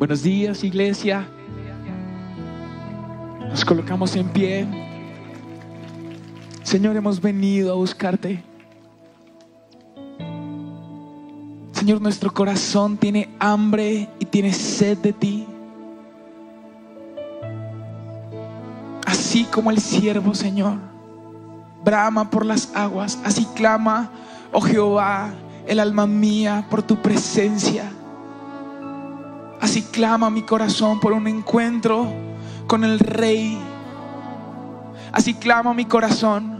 Buenos 0.00 0.22
días, 0.22 0.64
iglesia. 0.64 1.28
Nos 3.50 3.66
colocamos 3.66 4.16
en 4.16 4.26
pie. 4.30 4.66
Señor, 6.62 6.96
hemos 6.96 7.20
venido 7.20 7.70
a 7.70 7.74
buscarte. 7.74 8.42
Señor, 11.72 12.00
nuestro 12.00 12.32
corazón 12.32 12.96
tiene 12.96 13.28
hambre 13.38 14.08
y 14.18 14.24
tiene 14.24 14.54
sed 14.54 14.96
de 14.96 15.12
ti. 15.12 15.46
Así 19.04 19.44
como 19.44 19.70
el 19.70 19.80
siervo, 19.80 20.34
Señor, 20.34 20.78
brama 21.84 22.30
por 22.30 22.46
las 22.46 22.74
aguas, 22.74 23.18
así 23.22 23.46
clama, 23.54 24.10
oh 24.50 24.62
Jehová, 24.62 25.34
el 25.66 25.78
alma 25.78 26.06
mía 26.06 26.66
por 26.70 26.82
tu 26.82 26.96
presencia. 26.96 27.92
Así 29.60 29.82
clama 29.82 30.30
mi 30.30 30.42
corazón 30.42 31.00
por 31.00 31.12
un 31.12 31.26
encuentro 31.26 32.06
con 32.66 32.82
el 32.82 32.98
Rey. 32.98 33.58
Así 35.12 35.34
clama 35.34 35.74
mi 35.74 35.84
corazón 35.84 36.58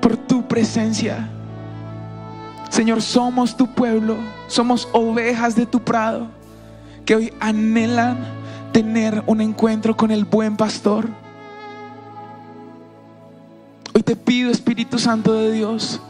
por 0.00 0.16
tu 0.16 0.46
presencia. 0.46 1.28
Señor, 2.68 3.00
somos 3.00 3.56
tu 3.56 3.68
pueblo, 3.68 4.16
somos 4.46 4.88
ovejas 4.92 5.54
de 5.54 5.64
tu 5.64 5.80
prado 5.80 6.26
que 7.04 7.14
hoy 7.14 7.32
anhelan 7.40 8.18
tener 8.72 9.22
un 9.26 9.40
encuentro 9.40 9.96
con 9.96 10.10
el 10.10 10.24
buen 10.24 10.56
pastor. 10.56 11.08
Hoy 13.94 14.02
te 14.02 14.16
pido, 14.16 14.50
Espíritu 14.50 14.98
Santo 14.98 15.32
de 15.34 15.52
Dios, 15.52 16.00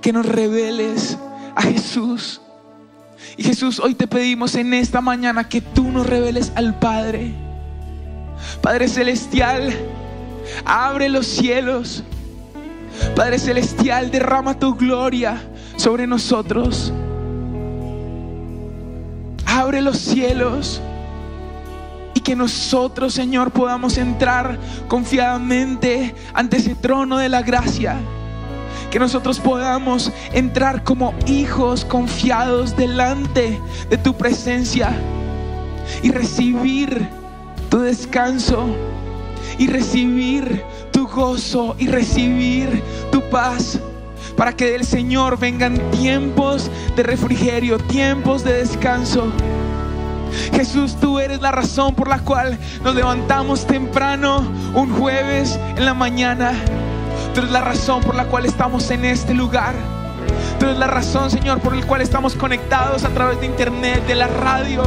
que 0.00 0.12
nos 0.12 0.24
reveles 0.24 1.18
a 1.54 1.62
Jesús 1.62 2.40
y 3.36 3.42
Jesús, 3.42 3.80
hoy 3.80 3.94
te 3.94 4.06
pedimos 4.06 4.54
en 4.54 4.74
esta 4.74 5.00
mañana 5.00 5.48
que 5.48 5.60
tú 5.60 5.90
nos 5.90 6.06
reveles 6.06 6.52
al 6.54 6.78
Padre. 6.78 7.32
Padre 8.62 8.88
Celestial, 8.88 9.72
abre 10.64 11.08
los 11.08 11.26
cielos. 11.26 12.02
Padre 13.14 13.38
Celestial, 13.38 14.10
derrama 14.10 14.58
tu 14.58 14.74
gloria 14.74 15.40
sobre 15.76 16.06
nosotros. 16.06 16.92
Abre 19.46 19.80
los 19.80 19.98
cielos 19.98 20.80
y 22.14 22.20
que 22.20 22.36
nosotros, 22.36 23.14
Señor, 23.14 23.50
podamos 23.50 23.98
entrar 23.98 24.58
confiadamente 24.88 26.14
ante 26.34 26.58
ese 26.58 26.74
trono 26.74 27.18
de 27.18 27.28
la 27.28 27.42
gracia 27.42 27.98
que 28.90 28.98
nosotros 28.98 29.38
podamos 29.38 30.12
entrar 30.32 30.82
como 30.84 31.14
hijos 31.26 31.84
confiados 31.84 32.76
delante 32.76 33.60
de 33.90 33.98
tu 33.98 34.14
presencia 34.16 34.90
y 36.02 36.10
recibir 36.10 37.08
tu 37.68 37.80
descanso 37.80 38.66
y 39.58 39.66
recibir 39.66 40.62
tu 40.92 41.06
gozo 41.06 41.76
y 41.78 41.86
recibir 41.88 42.82
tu 43.10 43.22
paz 43.30 43.78
para 44.36 44.54
que 44.54 44.70
del 44.70 44.84
Señor 44.84 45.38
vengan 45.38 45.78
tiempos 45.90 46.70
de 46.94 47.02
refrigerio, 47.02 47.78
tiempos 47.78 48.44
de 48.44 48.52
descanso. 48.54 49.32
Jesús, 50.52 50.96
tú 51.00 51.18
eres 51.18 51.40
la 51.40 51.50
razón 51.50 51.94
por 51.94 52.08
la 52.08 52.18
cual 52.18 52.58
nos 52.84 52.94
levantamos 52.94 53.66
temprano 53.66 54.44
un 54.74 54.92
jueves 54.92 55.58
en 55.76 55.86
la 55.86 55.94
mañana 55.94 56.52
Tú 57.36 57.40
eres 57.40 57.52
la 57.52 57.60
razón 57.60 58.02
por 58.02 58.14
la 58.14 58.24
cual 58.24 58.46
estamos 58.46 58.90
en 58.90 59.04
este 59.04 59.34
lugar. 59.34 59.74
Tú 60.58 60.64
eres 60.64 60.78
la 60.78 60.86
razón, 60.86 61.30
Señor, 61.30 61.60
por 61.60 61.76
la 61.76 61.86
cual 61.86 62.00
estamos 62.00 62.34
conectados 62.34 63.04
a 63.04 63.10
través 63.10 63.38
de 63.40 63.44
internet, 63.44 64.06
de 64.06 64.14
la 64.14 64.26
radio. 64.26 64.84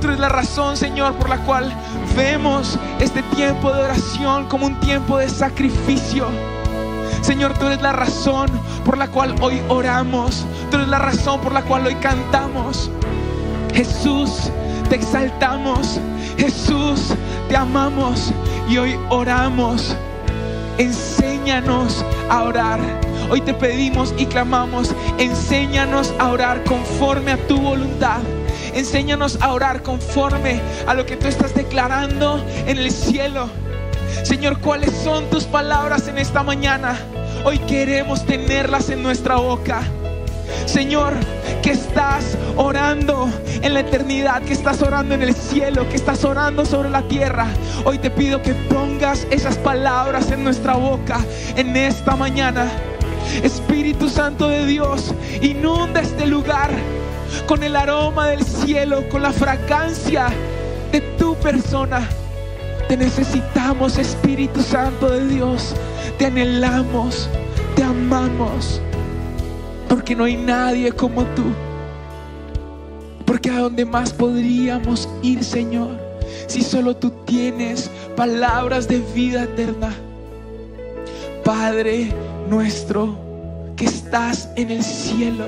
Tú 0.00 0.06
eres 0.06 0.20
la 0.20 0.28
razón, 0.28 0.76
Señor, 0.76 1.14
por 1.14 1.28
la 1.28 1.38
cual 1.38 1.74
vemos 2.14 2.78
este 3.00 3.24
tiempo 3.34 3.72
de 3.72 3.82
oración 3.82 4.46
como 4.46 4.66
un 4.66 4.78
tiempo 4.78 5.18
de 5.18 5.28
sacrificio. 5.28 6.28
Señor, 7.22 7.58
tú 7.58 7.66
eres 7.66 7.82
la 7.82 7.90
razón 7.90 8.48
por 8.84 8.96
la 8.96 9.08
cual 9.08 9.34
hoy 9.40 9.60
oramos. 9.66 10.46
Tú 10.70 10.76
eres 10.76 10.86
la 10.86 11.00
razón 11.00 11.40
por 11.40 11.52
la 11.52 11.62
cual 11.62 11.88
hoy 11.88 11.96
cantamos. 11.96 12.88
Jesús, 13.74 14.52
te 14.88 14.94
exaltamos. 14.94 15.98
Jesús, 16.38 17.16
te 17.48 17.56
amamos 17.56 18.32
y 18.68 18.78
hoy 18.78 18.96
oramos 19.08 19.96
enséñanos 20.80 22.04
a 22.30 22.42
orar. 22.44 22.80
Hoy 23.30 23.42
te 23.42 23.52
pedimos 23.52 24.14
y 24.16 24.26
clamamos, 24.26 24.94
enséñanos 25.18 26.14
a 26.18 26.30
orar 26.30 26.64
conforme 26.64 27.32
a 27.32 27.46
tu 27.46 27.60
voluntad. 27.60 28.18
Enséñanos 28.74 29.38
a 29.42 29.52
orar 29.52 29.82
conforme 29.82 30.60
a 30.86 30.94
lo 30.94 31.04
que 31.04 31.16
tú 31.16 31.26
estás 31.26 31.54
declarando 31.54 32.42
en 32.66 32.78
el 32.78 32.90
cielo. 32.90 33.50
Señor, 34.22 34.58
¿cuáles 34.60 34.92
son 34.92 35.28
tus 35.28 35.44
palabras 35.44 36.08
en 36.08 36.18
esta 36.18 36.42
mañana? 36.42 36.98
Hoy 37.44 37.58
queremos 37.58 38.24
tenerlas 38.24 38.88
en 38.88 39.02
nuestra 39.02 39.36
boca. 39.36 39.82
Señor, 40.70 41.14
que 41.62 41.72
estás 41.72 42.38
orando 42.54 43.28
en 43.60 43.74
la 43.74 43.80
eternidad, 43.80 44.40
que 44.42 44.52
estás 44.52 44.80
orando 44.82 45.16
en 45.16 45.22
el 45.22 45.34
cielo, 45.34 45.88
que 45.88 45.96
estás 45.96 46.24
orando 46.24 46.64
sobre 46.64 46.90
la 46.90 47.02
tierra. 47.02 47.48
Hoy 47.84 47.98
te 47.98 48.08
pido 48.08 48.40
que 48.40 48.54
pongas 48.54 49.26
esas 49.32 49.58
palabras 49.58 50.30
en 50.30 50.44
nuestra 50.44 50.76
boca 50.76 51.18
en 51.56 51.76
esta 51.76 52.14
mañana. 52.14 52.70
Espíritu 53.42 54.08
Santo 54.08 54.48
de 54.48 54.64
Dios, 54.64 55.12
inunda 55.42 56.02
este 56.02 56.26
lugar 56.26 56.70
con 57.46 57.64
el 57.64 57.74
aroma 57.74 58.28
del 58.28 58.44
cielo, 58.44 59.08
con 59.08 59.22
la 59.22 59.32
fragancia 59.32 60.28
de 60.92 61.00
tu 61.18 61.34
persona. 61.34 62.08
Te 62.86 62.96
necesitamos, 62.96 63.98
Espíritu 63.98 64.62
Santo 64.62 65.10
de 65.10 65.26
Dios. 65.26 65.74
Te 66.16 66.26
anhelamos, 66.26 67.28
te 67.74 67.82
amamos 67.82 68.80
porque 69.90 70.14
no 70.14 70.22
hay 70.22 70.36
nadie 70.36 70.92
como 70.92 71.24
tú. 71.34 71.42
Porque 73.26 73.50
a 73.50 73.58
dónde 73.58 73.84
más 73.84 74.12
podríamos 74.12 75.08
ir, 75.20 75.42
Señor, 75.42 75.90
si 76.46 76.62
solo 76.62 76.96
tú 76.96 77.10
tienes 77.26 77.90
palabras 78.16 78.86
de 78.86 79.00
vida 79.12 79.42
eterna. 79.42 79.92
Padre 81.44 82.12
nuestro 82.48 83.18
que 83.76 83.86
estás 83.86 84.48
en 84.54 84.70
el 84.70 84.84
cielo, 84.84 85.46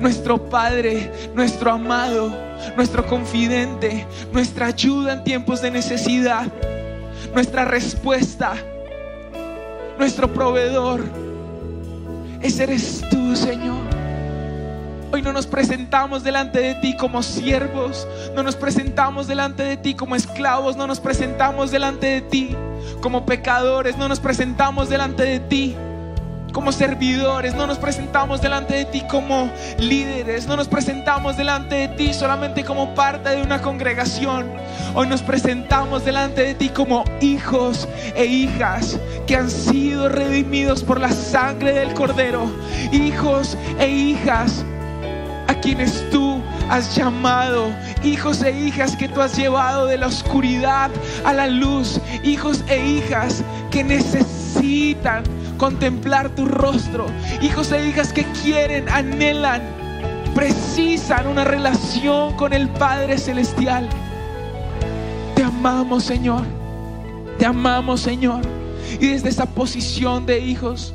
nuestro 0.00 0.48
Padre, 0.48 1.10
nuestro 1.34 1.72
amado, 1.72 2.32
nuestro 2.76 3.04
confidente, 3.04 4.06
nuestra 4.32 4.66
ayuda 4.66 5.14
en 5.14 5.24
tiempos 5.24 5.60
de 5.60 5.72
necesidad, 5.72 6.46
nuestra 7.34 7.64
respuesta, 7.64 8.54
nuestro 9.98 10.32
proveedor 10.32 11.29
ese 12.42 12.64
eres 12.64 13.04
tú, 13.10 13.36
Señor. 13.36 13.78
Hoy 15.12 15.22
no 15.22 15.32
nos 15.32 15.46
presentamos 15.46 16.22
delante 16.22 16.60
de 16.60 16.74
ti 16.76 16.96
como 16.96 17.22
siervos, 17.22 18.06
no 18.34 18.44
nos 18.44 18.54
presentamos 18.54 19.26
delante 19.26 19.64
de 19.64 19.76
ti 19.76 19.94
como 19.94 20.14
esclavos, 20.14 20.76
no 20.76 20.86
nos 20.86 21.00
presentamos 21.00 21.72
delante 21.72 22.06
de 22.06 22.20
ti 22.20 22.56
como 23.02 23.26
pecadores, 23.26 23.96
no 23.96 24.08
nos 24.08 24.20
presentamos 24.20 24.88
delante 24.88 25.24
de 25.24 25.40
ti 25.40 25.76
como 26.52 26.72
servidores, 26.72 27.54
no 27.54 27.66
nos 27.66 27.78
presentamos 27.78 28.40
delante 28.40 28.74
de 28.74 28.84
ti 28.84 29.02
como 29.08 29.50
líderes, 29.78 30.46
no 30.46 30.56
nos 30.56 30.68
presentamos 30.68 31.36
delante 31.36 31.74
de 31.74 31.88
ti 31.88 32.12
solamente 32.12 32.64
como 32.64 32.94
parte 32.94 33.30
de 33.30 33.42
una 33.42 33.60
congregación. 33.60 34.50
Hoy 34.94 35.06
nos 35.06 35.22
presentamos 35.22 36.04
delante 36.04 36.42
de 36.42 36.54
ti 36.54 36.68
como 36.68 37.04
hijos 37.20 37.88
e 38.14 38.24
hijas 38.24 38.98
que 39.26 39.36
han 39.36 39.50
sido 39.50 40.08
redimidos 40.08 40.82
por 40.82 41.00
la 41.00 41.10
sangre 41.10 41.72
del 41.72 41.94
Cordero, 41.94 42.50
hijos 42.92 43.56
e 43.78 43.88
hijas 43.88 44.64
a 45.46 45.54
quienes 45.54 46.08
tú 46.10 46.40
has 46.68 46.94
llamado, 46.96 47.70
hijos 48.02 48.42
e 48.42 48.52
hijas 48.52 48.96
que 48.96 49.08
tú 49.08 49.20
has 49.20 49.36
llevado 49.36 49.86
de 49.86 49.98
la 49.98 50.06
oscuridad 50.06 50.90
a 51.24 51.32
la 51.32 51.46
luz, 51.46 52.00
hijos 52.22 52.64
e 52.68 52.84
hijas 52.84 53.42
que 53.70 53.84
necesitan 53.84 55.22
contemplar 55.60 56.30
tu 56.30 56.46
rostro. 56.46 57.06
Hijos 57.42 57.70
e 57.70 57.86
hijas 57.86 58.14
que 58.14 58.24
quieren, 58.42 58.88
anhelan, 58.88 59.60
precisan 60.34 61.26
una 61.26 61.44
relación 61.44 62.34
con 62.36 62.54
el 62.54 62.66
Padre 62.70 63.18
Celestial. 63.18 63.86
Te 65.36 65.44
amamos, 65.44 66.04
Señor. 66.04 66.44
Te 67.38 67.44
amamos, 67.44 68.00
Señor. 68.00 68.40
Y 68.98 69.08
desde 69.08 69.28
esa 69.28 69.44
posición 69.44 70.24
de 70.24 70.40
hijos, 70.40 70.94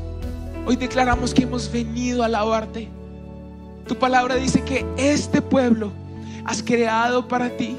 hoy 0.66 0.76
declaramos 0.76 1.32
que 1.32 1.44
hemos 1.44 1.72
venido 1.72 2.24
a 2.24 2.26
alabarte. 2.26 2.90
Tu 3.88 3.96
palabra 3.96 4.34
dice 4.34 4.64
que 4.64 4.84
este 4.98 5.44
pueblo 5.44 5.92
has 6.44 6.64
creado 6.64 7.28
para 7.28 7.56
ti 7.56 7.78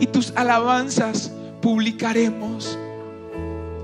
y 0.00 0.08
tus 0.08 0.32
alabanzas 0.34 1.30
publicaremos. 1.62 2.76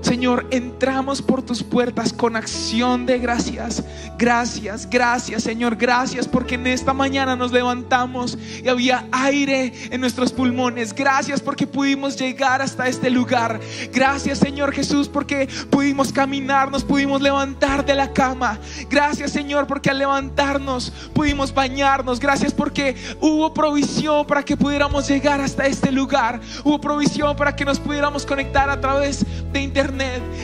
Señor, 0.01 0.47
entramos 0.49 1.21
por 1.21 1.43
tus 1.43 1.61
puertas 1.61 2.11
con 2.11 2.35
acción 2.35 3.05
de 3.05 3.19
gracias. 3.19 3.83
Gracias, 4.17 4.89
gracias, 4.89 5.43
Señor. 5.43 5.75
Gracias 5.75 6.27
porque 6.27 6.55
en 6.55 6.65
esta 6.67 6.91
mañana 6.91 7.35
nos 7.35 7.51
levantamos 7.51 8.37
y 8.63 8.67
había 8.67 9.07
aire 9.11 9.71
en 9.91 10.01
nuestros 10.01 10.33
pulmones. 10.33 10.93
Gracias 10.93 11.39
porque 11.39 11.67
pudimos 11.67 12.17
llegar 12.17 12.61
hasta 12.61 12.87
este 12.87 13.11
lugar. 13.11 13.59
Gracias, 13.93 14.39
Señor 14.39 14.73
Jesús, 14.73 15.07
porque 15.07 15.47
pudimos 15.69 16.11
caminar, 16.11 16.71
nos 16.71 16.83
pudimos 16.83 17.21
levantar 17.21 17.85
de 17.85 17.93
la 17.93 18.11
cama. 18.11 18.59
Gracias, 18.89 19.31
Señor, 19.31 19.67
porque 19.67 19.91
al 19.91 19.99
levantarnos 19.99 20.91
pudimos 21.13 21.53
bañarnos. 21.53 22.19
Gracias 22.19 22.53
porque 22.53 22.95
hubo 23.19 23.53
provisión 23.53 24.25
para 24.25 24.43
que 24.43 24.57
pudiéramos 24.57 25.07
llegar 25.07 25.41
hasta 25.41 25.67
este 25.67 25.91
lugar. 25.91 26.41
Hubo 26.63 26.81
provisión 26.81 27.35
para 27.35 27.55
que 27.55 27.65
nos 27.65 27.79
pudiéramos 27.79 28.25
conectar 28.25 28.69
a 28.69 28.81
través 28.81 29.23
de 29.53 29.61
internet. 29.61 29.90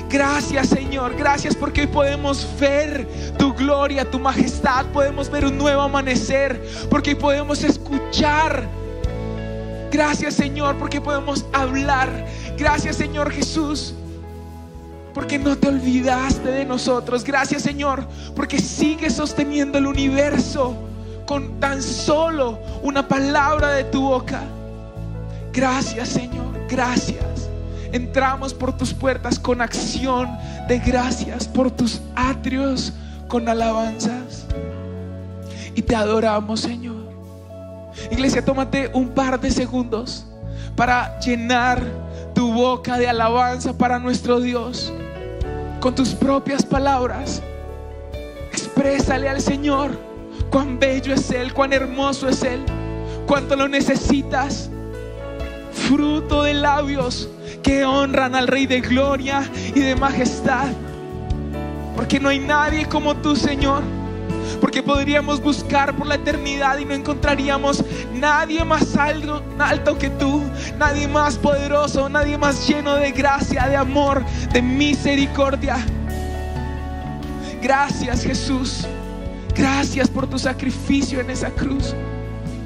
Gracias 0.09 0.69
Señor, 0.69 1.15
gracias 1.15 1.55
porque 1.55 1.81
hoy 1.81 1.87
podemos 1.87 2.47
ver 2.59 3.07
tu 3.37 3.53
gloria, 3.53 4.09
tu 4.09 4.19
majestad, 4.19 4.85
podemos 4.87 5.29
ver 5.29 5.45
un 5.45 5.57
nuevo 5.57 5.81
amanecer, 5.81 6.61
porque 6.89 7.11
hoy 7.11 7.15
podemos 7.15 7.63
escuchar. 7.63 8.67
Gracias 9.91 10.33
Señor 10.33 10.77
porque 10.77 11.01
podemos 11.01 11.45
hablar. 11.53 12.09
Gracias 12.57 12.95
Señor 12.95 13.31
Jesús 13.31 13.93
porque 15.13 15.39
no 15.39 15.57
te 15.57 15.67
olvidaste 15.67 16.49
de 16.49 16.65
nosotros. 16.65 17.23
Gracias 17.23 17.63
Señor 17.63 18.07
porque 18.35 18.59
sigues 18.59 19.13
sosteniendo 19.13 19.77
el 19.77 19.87
universo 19.87 20.75
con 21.25 21.59
tan 21.59 21.81
solo 21.81 22.59
una 22.81 23.07
palabra 23.07 23.71
de 23.73 23.83
tu 23.85 24.01
boca. 24.01 24.43
Gracias 25.51 26.09
Señor, 26.09 26.67
gracias. 26.69 27.49
Entramos 27.91 28.53
por 28.53 28.75
tus 28.75 28.93
puertas 28.93 29.39
con 29.39 29.61
acción 29.61 30.29
de 30.67 30.79
gracias, 30.79 31.47
por 31.47 31.71
tus 31.71 32.01
atrios 32.15 32.93
con 33.27 33.47
alabanzas. 33.47 34.45
Y 35.75 35.81
te 35.81 35.95
adoramos, 35.95 36.61
Señor. 36.61 37.07
Iglesia, 38.11 38.43
tómate 38.43 38.91
un 38.93 39.09
par 39.09 39.39
de 39.39 39.51
segundos 39.51 40.25
para 40.75 41.19
llenar 41.19 41.81
tu 42.33 42.53
boca 42.53 42.97
de 42.97 43.07
alabanza 43.07 43.77
para 43.77 43.99
nuestro 43.99 44.39
Dios. 44.39 44.93
Con 45.79 45.95
tus 45.95 46.09
propias 46.09 46.65
palabras, 46.65 47.41
exprésale 48.51 49.29
al 49.29 49.41
Señor 49.41 49.91
cuán 50.49 50.79
bello 50.79 51.13
es 51.13 51.29
Él, 51.31 51.53
cuán 51.53 51.73
hermoso 51.73 52.27
es 52.27 52.43
Él, 52.43 52.63
cuánto 53.25 53.55
lo 53.55 53.67
necesitas. 53.67 54.69
Fruto 55.71 56.43
de 56.43 56.55
labios 56.55 57.29
que 57.63 57.85
honran 57.85 58.35
al 58.35 58.47
Rey 58.47 58.65
de 58.65 58.81
gloria 58.81 59.43
y 59.75 59.79
de 59.79 59.95
majestad. 59.95 60.67
Porque 61.95 62.19
no 62.19 62.29
hay 62.29 62.39
nadie 62.39 62.85
como 62.87 63.15
tú, 63.15 63.35
Señor. 63.35 63.81
Porque 64.61 64.81
podríamos 64.81 65.41
buscar 65.41 65.95
por 65.95 66.07
la 66.07 66.15
eternidad 66.15 66.77
y 66.77 66.85
no 66.85 66.93
encontraríamos 66.93 67.83
nadie 68.13 68.63
más 68.63 68.95
alto, 68.95 69.43
alto 69.59 69.97
que 69.97 70.09
tú, 70.09 70.43
nadie 70.77 71.07
más 71.07 71.37
poderoso, 71.37 72.09
nadie 72.09 72.37
más 72.37 72.67
lleno 72.67 72.95
de 72.95 73.11
gracia, 73.11 73.67
de 73.67 73.75
amor, 73.75 74.23
de 74.53 74.61
misericordia. 74.61 75.77
Gracias 77.61 78.23
Jesús. 78.23 78.87
Gracias 79.55 80.07
por 80.07 80.27
tu 80.27 80.37
sacrificio 80.37 81.19
en 81.19 81.31
esa 81.31 81.49
cruz. 81.49 81.95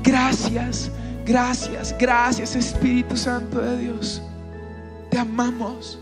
Gracias, 0.04 0.92
gracias, 1.26 1.96
gracias 1.98 2.56
Espíritu 2.56 3.16
Santo 3.16 3.60
de 3.60 3.78
Dios. 3.78 4.22
Te 5.12 5.20
amamos. 5.20 6.00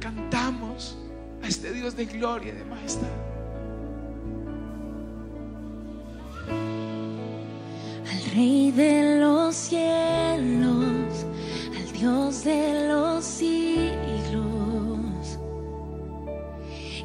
Cantamos 0.00 0.98
a 1.42 1.46
este 1.46 1.72
Dios 1.72 1.96
de 1.96 2.06
gloria 2.06 2.52
y 2.52 2.56
de 2.56 2.64
majestad. 2.64 3.06
Al 8.10 8.30
Rey 8.34 8.72
de 8.72 9.20
los 9.20 9.54
cielos, 9.54 11.24
al 11.78 11.92
Dios 11.92 12.42
de 12.42 12.88
los 12.88 13.24
siglos, 13.24 13.78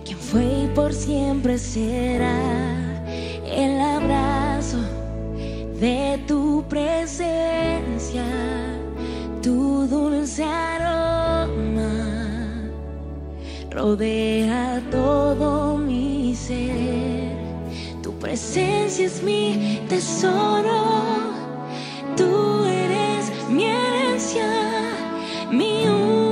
quien 0.04 0.18
fue 0.18 0.64
y 0.64 0.68
por 0.74 0.92
siempre 0.92 1.60
será 1.60 3.06
el 3.46 3.80
abrazo 3.80 4.80
de 5.80 6.20
tu 6.28 6.66
presencia 6.68 8.26
tu 9.42 9.88
dulce 9.88 10.44
aroma 10.44 12.20
rodea 13.72 14.82
todo 14.92 15.78
mi 15.78 16.36
ser. 16.36 17.38
Tu 18.02 18.12
presencia 18.20 19.06
es 19.06 19.24
mi 19.24 19.82
tesoro. 19.88 20.82
Tú 22.18 22.66
eres 22.66 23.32
mi 23.50 23.66
herencia, 23.66 24.50
mi 25.52 25.88
único 25.88 26.29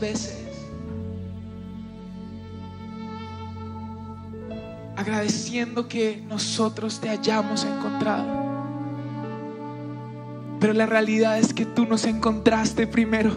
veces 0.00 0.46
agradeciendo 4.96 5.86
que 5.86 6.22
nosotros 6.26 6.98
te 7.00 7.10
hayamos 7.10 7.64
encontrado. 7.64 8.26
Pero 10.58 10.72
la 10.72 10.86
realidad 10.86 11.38
es 11.38 11.52
que 11.52 11.66
tú 11.66 11.86
nos 11.86 12.04
encontraste 12.06 12.86
primero. 12.86 13.30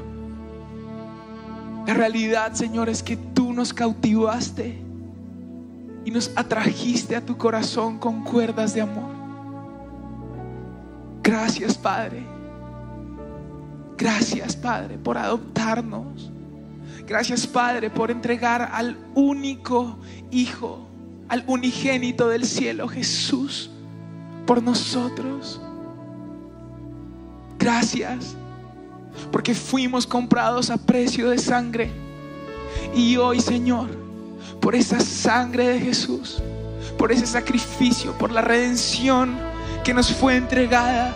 La 1.86 1.94
realidad, 1.94 2.54
Señor, 2.54 2.88
es 2.90 3.04
que 3.04 3.18
tú 3.18 3.52
nos 3.54 3.74
cautivaste 3.74 4.80
y 6.06 6.12
nos 6.12 6.32
atrajiste 6.36 7.16
a 7.16 7.26
tu 7.26 7.38
corazón 7.38 8.00
con 8.00 8.24
cuerdas 8.24 8.74
de 8.74 8.82
amor. 8.82 9.12
Gracias, 11.22 11.78
Padre. 11.78 12.24
Gracias, 13.98 14.56
Padre, 14.56 14.98
por 14.98 15.18
adoptarnos. 15.18 16.32
Gracias, 17.10 17.48
Padre, 17.48 17.90
por 17.90 18.12
entregar 18.12 18.70
al 18.72 18.96
único 19.16 19.98
Hijo, 20.30 20.88
al 21.28 21.44
unigénito 21.48 22.30
del 22.30 22.46
cielo, 22.46 22.88
Jesús, 22.88 23.72
por 24.46 24.62
nosotros. 24.62 25.60
Gracias, 27.58 28.36
porque 29.32 29.56
fuimos 29.56 30.06
comprados 30.06 30.70
a 30.70 30.78
precio 30.78 31.32
de 31.32 31.40
sangre. 31.40 31.90
Y 32.96 33.18
hoy, 33.18 33.40
Señor, 33.40 33.90
por 34.62 34.76
esa 34.76 35.00
sangre 35.00 35.68
de 35.68 35.80
Jesús, 35.80 36.44
por 37.00 37.12
ese 37.12 37.26
sacrificio, 37.26 38.16
por 38.20 38.32
la 38.32 38.42
redención 38.42 39.36
que 39.84 39.96
nos 39.96 40.14
fue 40.14 40.36
entregada, 40.36 41.16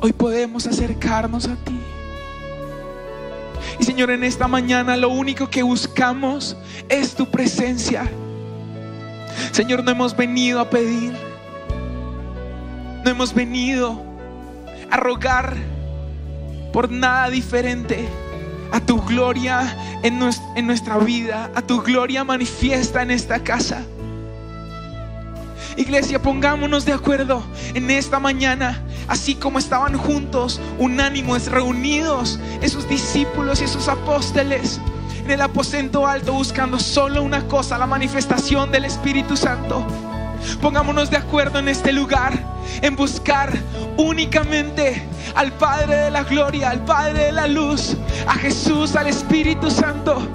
hoy 0.00 0.12
podemos 0.12 0.64
acercarnos 0.68 1.48
a 1.48 1.56
ti. 1.56 1.91
Y 3.78 3.84
Señor, 3.84 4.10
en 4.10 4.24
esta 4.24 4.48
mañana 4.48 4.96
lo 4.96 5.08
único 5.08 5.48
que 5.48 5.62
buscamos 5.62 6.56
es 6.88 7.14
tu 7.14 7.30
presencia. 7.30 8.10
Señor, 9.52 9.82
no 9.84 9.90
hemos 9.90 10.16
venido 10.16 10.60
a 10.60 10.68
pedir, 10.68 11.12
no 13.04 13.10
hemos 13.10 13.34
venido 13.34 14.02
a 14.90 14.96
rogar 14.96 15.56
por 16.72 16.90
nada 16.90 17.30
diferente 17.30 18.08
a 18.72 18.80
tu 18.80 19.00
gloria 19.02 19.76
en, 20.02 20.18
nuestra 20.66 20.98
vida, 20.98 21.50
a 21.54 21.62
tu 21.62 21.82
gloria 21.82 22.24
manifiesta 22.24 23.02
en 23.02 23.10
esta 23.10 23.38
casa. 23.40 23.82
Iglesia, 25.76 26.20
pongámonos 26.20 26.84
de 26.84 26.92
acuerdo 26.92 27.42
en 27.74 27.90
esta 27.90 28.18
mañana, 28.18 28.82
así 29.08 29.34
como 29.34 29.58
estaban 29.58 29.96
juntos, 29.96 30.60
unánimos, 30.78 31.46
reunidos, 31.46 32.38
esos 32.60 32.88
discípulos 32.88 33.60
y 33.60 33.64
esos 33.64 33.88
apóstoles 33.88 34.80
en 35.24 35.30
el 35.30 35.40
aposento 35.40 36.06
alto 36.06 36.32
buscando 36.32 36.78
solo 36.78 37.22
una 37.22 37.46
cosa, 37.46 37.78
la 37.78 37.86
manifestación 37.86 38.70
del 38.72 38.84
Espíritu 38.84 39.36
Santo. 39.36 39.86
Pongámonos 40.60 41.10
de 41.10 41.16
acuerdo 41.16 41.60
en 41.60 41.68
este 41.68 41.92
lugar, 41.92 42.32
en 42.80 42.96
buscar 42.96 43.56
únicamente 43.96 45.06
al 45.34 45.52
Padre 45.52 45.96
de 45.96 46.10
la 46.10 46.24
gloria, 46.24 46.70
al 46.70 46.84
Padre 46.84 47.26
de 47.26 47.32
la 47.32 47.46
luz, 47.46 47.96
a 48.26 48.34
Jesús, 48.34 48.96
al 48.96 49.06
Espíritu 49.06 49.70
Santo. 49.70 50.26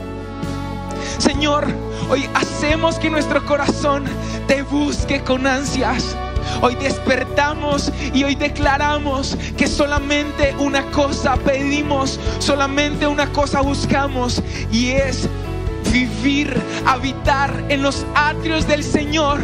Señor, 1.17 1.67
hoy 2.09 2.29
hacemos 2.33 2.97
que 2.99 3.09
nuestro 3.09 3.45
corazón 3.45 4.05
te 4.47 4.61
busque 4.63 5.21
con 5.21 5.45
ansias. 5.45 6.15
Hoy 6.61 6.75
despertamos 6.75 7.91
y 8.13 8.23
hoy 8.23 8.35
declaramos 8.35 9.37
que 9.57 9.67
solamente 9.67 10.55
una 10.59 10.83
cosa 10.91 11.35
pedimos, 11.37 12.19
solamente 12.39 13.07
una 13.07 13.31
cosa 13.31 13.61
buscamos 13.61 14.41
y 14.71 14.91
es 14.91 15.27
vivir, 15.91 16.61
habitar 16.85 17.63
en 17.69 17.81
los 17.81 18.05
atrios 18.15 18.67
del 18.67 18.83
Señor 18.83 19.39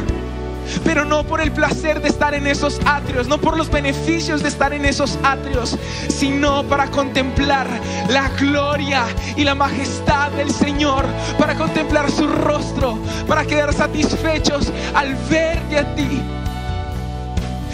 pero 0.84 1.06
no 1.06 1.24
por 1.24 1.42
el 1.42 1.52
placer 1.52 2.02
de 2.02 2.10
estar 2.10 2.34
en 2.34 2.48
esos 2.48 2.80
atrios, 2.86 3.28
no 3.28 3.38
por 3.38 3.58
los 3.58 3.70
beneficios 3.70 4.42
de 4.42 4.50
estar 4.50 4.74
en 4.74 4.86
esos 4.86 5.18
atrios, 5.24 5.78
sino 6.10 6.64
para 6.64 6.90
contemplar 6.90 7.68
la 8.10 8.30
gloria 8.40 9.06
y 9.36 9.44
la 9.44 9.56
majestad 9.56 10.32
del 10.32 10.52
Señor, 10.52 11.06
para 11.38 11.56
contemplar 11.56 12.10
su 12.12 12.28
rostro, 12.28 12.98
para 13.28 13.46
quedar 13.46 13.74
satisfechos 13.74 14.72
al 14.94 15.16
verte 15.30 15.78
a 15.78 15.96
ti. 15.96 16.22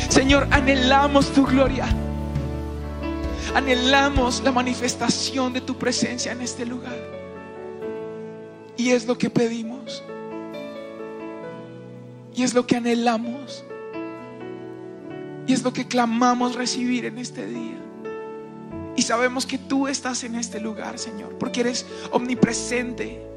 Señor, 0.07 0.47
anhelamos 0.51 1.31
tu 1.33 1.45
gloria. 1.45 1.87
Anhelamos 3.53 4.41
la 4.43 4.51
manifestación 4.51 5.53
de 5.53 5.61
tu 5.61 5.77
presencia 5.77 6.31
en 6.31 6.41
este 6.41 6.65
lugar. 6.65 6.97
Y 8.77 8.91
es 8.91 9.05
lo 9.05 9.17
que 9.17 9.29
pedimos. 9.29 10.03
Y 12.33 12.43
es 12.43 12.53
lo 12.53 12.65
que 12.65 12.77
anhelamos. 12.77 13.63
Y 15.45 15.53
es 15.53 15.63
lo 15.63 15.73
que 15.73 15.87
clamamos 15.87 16.55
recibir 16.55 17.05
en 17.05 17.17
este 17.17 17.45
día. 17.45 17.77
Y 18.95 19.01
sabemos 19.01 19.45
que 19.45 19.57
tú 19.57 19.87
estás 19.87 20.23
en 20.23 20.35
este 20.35 20.59
lugar, 20.59 20.99
Señor, 20.99 21.37
porque 21.37 21.61
eres 21.61 21.85
omnipresente. 22.11 23.28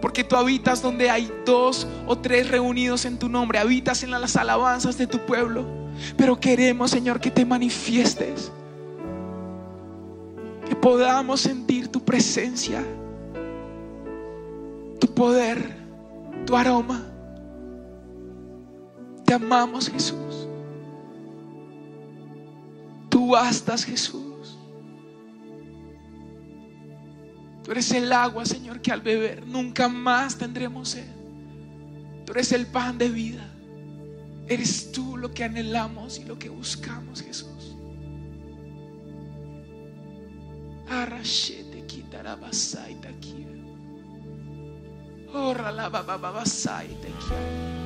Porque 0.00 0.24
tú 0.24 0.36
habitas 0.36 0.82
donde 0.82 1.10
hay 1.10 1.30
dos 1.44 1.86
o 2.06 2.16
tres 2.16 2.48
reunidos 2.50 3.04
en 3.04 3.18
tu 3.18 3.28
nombre. 3.28 3.58
Habitas 3.58 4.02
en 4.02 4.10
las 4.10 4.36
alabanzas 4.36 4.98
de 4.98 5.06
tu 5.06 5.18
pueblo. 5.24 5.64
Pero 6.16 6.38
queremos, 6.38 6.90
Señor, 6.90 7.20
que 7.20 7.30
te 7.30 7.44
manifiestes. 7.44 8.52
Que 10.68 10.76
podamos 10.76 11.40
sentir 11.40 11.88
tu 11.88 12.04
presencia, 12.04 12.84
tu 14.98 15.06
poder, 15.14 15.76
tu 16.44 16.56
aroma. 16.56 17.04
Te 19.24 19.34
amamos, 19.34 19.88
Jesús. 19.88 20.48
Tú 23.08 23.28
bastas, 23.28 23.84
Jesús. 23.84 24.25
Tú 27.66 27.72
eres 27.72 27.90
el 27.90 28.12
agua, 28.12 28.46
Señor, 28.46 28.80
que 28.80 28.92
al 28.92 29.00
beber 29.00 29.44
nunca 29.44 29.88
más 29.88 30.38
tendremos 30.38 30.90
sed. 30.90 31.08
Tú 32.24 32.30
eres 32.30 32.52
el 32.52 32.64
pan 32.68 32.96
de 32.96 33.08
vida. 33.08 33.44
Eres 34.46 34.92
tú 34.92 35.16
lo 35.16 35.34
que 35.34 35.42
anhelamos 35.42 36.20
y 36.20 36.24
lo 36.26 36.38
que 36.38 36.48
buscamos, 36.48 37.22
Jesús. 37.22 37.74
Arrachete 40.88 41.84
quitará 41.86 42.36
basaita 42.36 43.08
aquí. 43.08 43.44
Orra 45.34 45.72
la 45.72 45.88
bababasaita 45.88 47.08
aquí. 47.08 47.85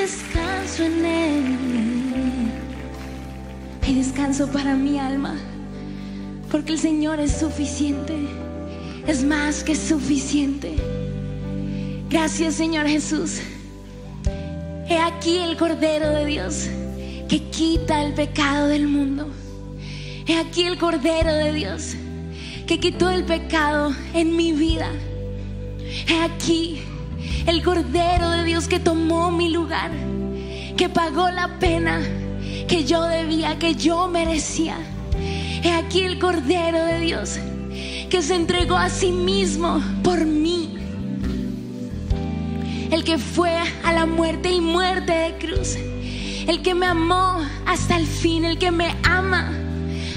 Descanso 0.00 0.84
en 0.84 1.04
él. 1.04 1.44
Hay 3.82 3.94
descanso 3.94 4.48
para 4.48 4.74
mi 4.74 4.98
alma, 4.98 5.36
porque 6.50 6.72
el 6.72 6.78
Señor 6.78 7.20
es 7.20 7.32
suficiente, 7.32 8.14
es 9.06 9.24
más 9.24 9.64
que 9.64 9.74
suficiente. 9.74 10.74
Gracias 12.10 12.54
Señor 12.54 12.86
Jesús. 12.86 13.40
He 14.88 14.98
aquí 14.98 15.38
el 15.38 15.56
Cordero 15.56 16.10
de 16.10 16.24
Dios 16.26 16.68
que 17.28 17.42
quita 17.50 18.02
el 18.04 18.14
pecado 18.14 18.68
del 18.68 18.88
mundo. 18.88 19.28
He 20.26 20.36
aquí 20.36 20.62
el 20.62 20.78
Cordero 20.78 21.32
de 21.32 21.52
Dios 21.52 21.94
que 22.66 22.78
quitó 22.78 23.10
el 23.10 23.24
pecado 23.24 23.94
en 24.14 24.36
mi 24.36 24.52
vida. 24.52 24.90
He 26.06 26.20
aquí 26.22 26.82
el 27.48 27.62
Cordero 27.62 28.28
de 28.28 28.44
Dios 28.44 28.68
que 28.68 28.78
tomó 28.78 29.30
mi 29.30 29.48
lugar, 29.48 29.90
que 30.76 30.90
pagó 30.90 31.30
la 31.30 31.58
pena 31.58 32.02
que 32.68 32.84
yo 32.84 33.02
debía, 33.04 33.58
que 33.58 33.74
yo 33.74 34.06
merecía. 34.06 34.76
He 35.64 35.72
aquí 35.72 36.02
el 36.02 36.18
Cordero 36.18 36.84
de 36.84 37.00
Dios 37.00 37.38
que 38.10 38.22
se 38.22 38.34
entregó 38.34 38.76
a 38.76 38.90
sí 38.90 39.12
mismo 39.12 39.82
por 40.04 40.26
mí. 40.26 40.74
El 42.90 43.02
que 43.02 43.16
fue 43.16 43.52
a 43.82 43.92
la 43.92 44.04
muerte 44.04 44.50
y 44.50 44.60
muerte 44.60 45.12
de 45.12 45.38
cruz. 45.38 45.76
El 46.46 46.60
que 46.60 46.74
me 46.74 46.86
amó 46.86 47.38
hasta 47.66 47.96
el 47.96 48.06
fin, 48.06 48.44
el 48.44 48.58
que 48.58 48.70
me 48.70 48.94
ama 49.04 49.52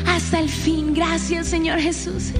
hasta 0.05 0.37
el 0.37 0.49
fin. 0.49 0.93
Gracias 0.93 1.47
Señor 1.47 1.79
Jesús. 1.79 2.31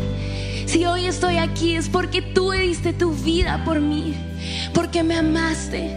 Si 0.66 0.84
hoy 0.86 1.06
estoy 1.06 1.38
aquí 1.38 1.76
es 1.76 1.88
porque 1.88 2.22
tú 2.22 2.52
diste 2.52 2.92
tu 2.92 3.14
vida 3.14 3.64
por 3.66 3.80
mí, 3.80 4.16
porque 4.74 5.04
me 5.04 5.16
amaste. 5.16 5.96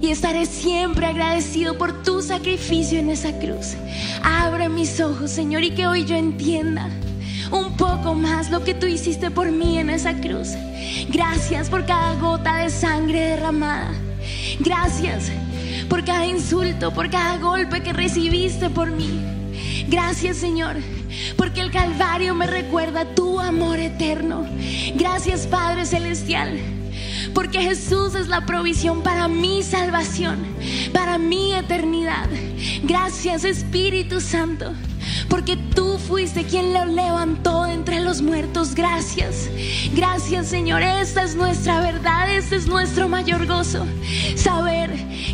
Y 0.00 0.10
estaré 0.10 0.46
siempre 0.46 1.06
agradecido 1.06 1.76
por 1.78 2.02
tu 2.02 2.22
sacrificio 2.22 2.98
en 2.98 3.10
esa 3.10 3.32
cruz. 3.38 3.74
Abre 4.22 4.68
mis 4.68 5.00
ojos, 5.00 5.30
Señor, 5.30 5.64
y 5.64 5.70
que 5.70 5.86
hoy 5.86 6.04
yo 6.04 6.14
entienda 6.14 6.88
un 7.50 7.76
poco 7.76 8.14
más 8.14 8.50
lo 8.50 8.62
que 8.62 8.74
tú 8.74 8.86
hiciste 8.86 9.30
por 9.30 9.50
mí 9.50 9.78
en 9.78 9.90
esa 9.90 10.14
cruz. 10.14 10.50
Gracias 11.08 11.68
por 11.68 11.86
cada 11.86 12.14
gota 12.14 12.56
de 12.56 12.70
sangre 12.70 13.20
derramada. 13.30 13.92
Gracias 14.60 15.30
por 15.88 16.04
cada 16.04 16.26
insulto, 16.26 16.92
por 16.92 17.10
cada 17.10 17.38
golpe 17.38 17.82
que 17.82 17.92
recibiste 17.92 18.70
por 18.70 18.90
mí. 18.90 19.20
Gracias, 19.88 20.36
Señor, 20.36 20.76
porque 21.36 21.60
el 21.60 21.70
Calvario 21.70 22.34
me 22.34 22.46
recuerda 22.46 23.14
tu 23.14 23.40
amor 23.40 23.78
eterno. 23.78 24.46
Gracias, 24.94 25.46
Padre 25.46 25.86
Celestial 25.86 26.58
porque 27.34 27.60
Jesús 27.60 28.14
es 28.14 28.28
la 28.28 28.46
provisión 28.46 29.02
para 29.02 29.28
mi 29.28 29.62
salvación, 29.62 30.38
para 30.92 31.18
mi 31.18 31.52
eternidad. 31.54 32.28
Gracias 32.82 33.44
Espíritu 33.44 34.20
Santo 34.20 34.72
porque 35.28 35.56
tú 35.56 35.98
fuiste 35.98 36.44
quien 36.44 36.72
lo 36.72 36.84
levantó 36.84 37.66
entre 37.66 38.00
los 38.00 38.22
muertos. 38.22 38.74
Gracias, 38.74 39.50
gracias 39.94 40.46
Señor. 40.46 40.82
Esta 40.82 41.24
es 41.24 41.34
nuestra 41.34 41.80
verdad, 41.80 42.34
este 42.34 42.56
es 42.56 42.66
nuestro 42.66 43.08
mayor 43.08 43.46
gozo. 43.46 43.84
Saber 44.36 44.90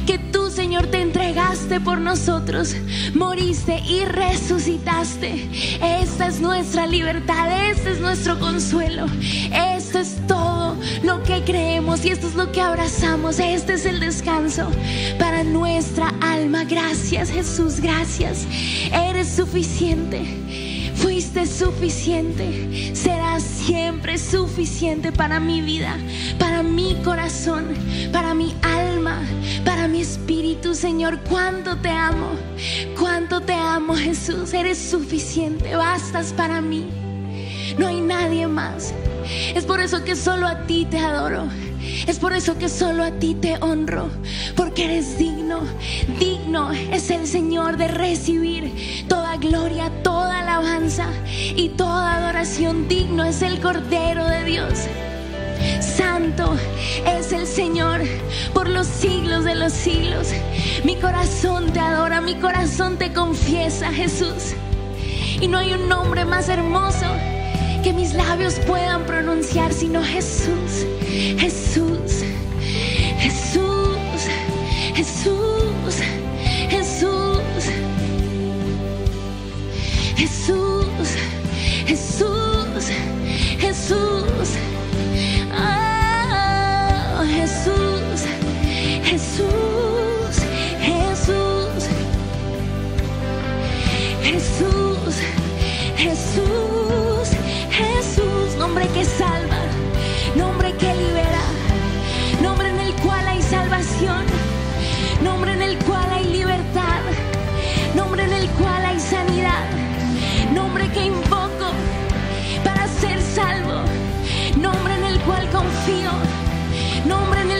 que 0.07 0.19
Señor, 0.53 0.89
te 0.89 1.01
entregaste 1.01 1.81
por 1.81 1.99
nosotros, 1.99 2.77
moriste 3.15 3.81
y 3.89 4.05
resucitaste. 4.05 5.49
Esta 5.83 6.27
es 6.27 6.41
nuestra 6.41 6.87
libertad, 6.87 7.71
este 7.71 7.93
es 7.93 8.01
nuestro 8.01 8.39
consuelo. 8.39 9.07
Esto 9.51 10.01
es 10.01 10.19
todo 10.27 10.77
lo 11.03 11.23
que 11.23 11.43
creemos 11.45 12.05
y 12.05 12.11
esto 12.11 12.27
es 12.27 12.35
lo 12.35 12.53
que 12.53 12.61
abrazamos. 12.61 13.39
Este 13.39 13.75
es 13.75 13.87
el 13.87 13.99
descanso 13.99 14.71
para 15.19 15.43
nuestra 15.43 16.13
alma. 16.21 16.65
Gracias 16.65 17.31
Jesús, 17.31 17.81
gracias. 17.81 18.47
Eres 18.93 19.29
suficiente. 19.29 20.23
Fuiste 21.33 21.65
suficiente, 21.65 22.95
serás 22.95 23.43
siempre 23.43 24.19
suficiente 24.19 25.13
para 25.13 25.41
mi 25.41 25.63
vida, 25.63 25.97
para 26.39 26.63
mi 26.63 26.95
corazón, 27.03 27.69
para 28.13 28.35
mi 28.35 28.55
alma, 28.61 29.23
para 29.65 29.89
mi 29.89 30.03
espíritu, 30.03 30.75
Señor. 30.75 31.21
Cuánto 31.21 31.79
te 31.79 31.89
amo, 31.89 32.33
cuánto 32.99 33.41
te 33.41 33.55
amo, 33.55 33.95
Jesús. 33.95 34.53
Eres 34.53 34.77
suficiente, 34.77 35.75
bastas 35.75 36.35
para 36.35 36.61
mí. 36.61 36.87
No 37.79 37.87
hay 37.87 38.03
nadie 38.03 38.47
más. 38.47 38.93
Es 39.55 39.65
por 39.65 39.81
eso 39.81 40.05
que 40.05 40.17
solo 40.17 40.47
a 40.47 40.67
ti 40.67 40.87
te 40.91 40.99
adoro. 40.99 41.49
Es 42.07 42.19
por 42.19 42.33
eso 42.33 42.59
que 42.59 42.69
solo 42.69 43.05
a 43.05 43.11
ti 43.13 43.35
te 43.35 43.57
honro, 43.61 44.09
porque 44.57 44.85
eres 44.85 45.19
digno, 45.19 45.61
digno 46.19 46.73
es 46.73 47.11
el 47.11 47.27
Señor 47.27 47.77
de 47.77 47.89
recibir 47.89 49.07
toda 49.09 49.37
gloria, 49.37 49.91
toda 50.03 50.41
alabanza 50.41 51.07
y 51.57 51.71
toda 51.71 52.17
adoración. 52.17 52.89
Digno 52.89 53.25
es 53.25 53.43
el 53.43 53.61
Cordero 53.61 54.27
de 54.27 54.45
Dios. 54.45 54.79
Santo 55.81 56.57
es 57.07 57.33
el 57.33 57.47
Señor 57.47 58.01
por 58.53 58.69
los 58.69 58.87
siglos 58.87 59.45
de 59.45 59.55
los 59.55 59.73
siglos. 59.73 60.29
Mi 60.85 60.97
corazón 60.97 61.73
te 61.73 61.81
adora, 61.81 62.21
mi 62.21 62.35
corazón 62.37 62.99
te 62.99 63.13
confiesa, 63.13 63.93
Jesús. 63.93 64.55
Y 65.41 65.49
no 65.49 65.59
hay 65.59 65.73
un 65.73 65.89
nombre 65.89 66.25
más 66.25 66.49
hermoso 66.49 67.07
que 67.83 67.93
mis 67.93 68.15
labios 68.15 68.61
puedan 68.61 69.05
pronunciar, 69.07 69.73
sino 69.73 70.03
Jesús, 70.05 70.87
Jesús, 71.39 72.23
Jesús, 73.19 73.99
Jesús, 74.95 75.42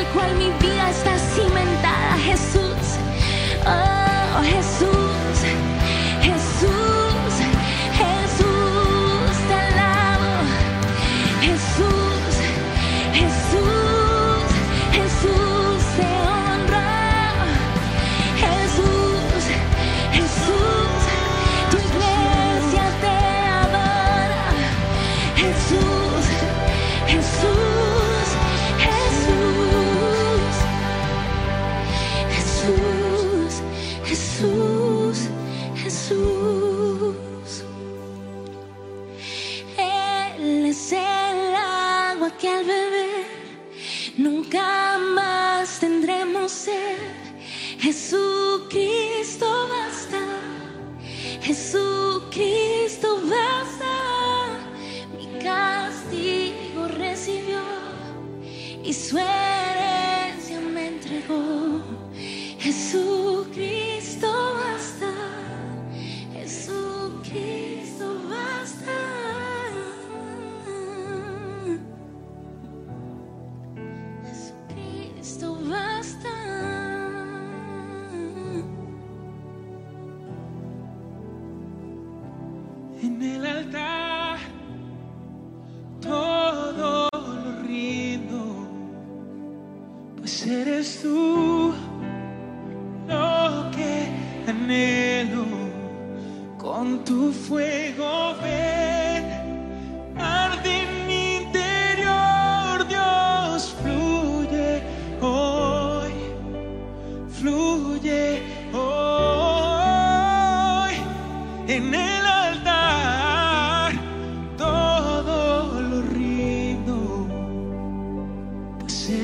el 0.03 0.09
cual 0.09 0.35
mi 0.37 0.51
vida 0.61 0.91
está 0.91 1.17
cimentada, 1.19 2.17
Jesús, 2.19 2.62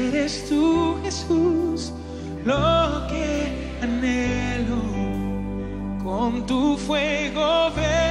eres 0.09 0.49
tú 0.49 0.97
Jesús 1.05 1.93
lo 2.45 3.07
que 3.09 3.79
anhelo. 3.83 4.83
Con 6.03 6.47
tu 6.47 6.77
fuego 6.77 7.71
ven 7.77 8.08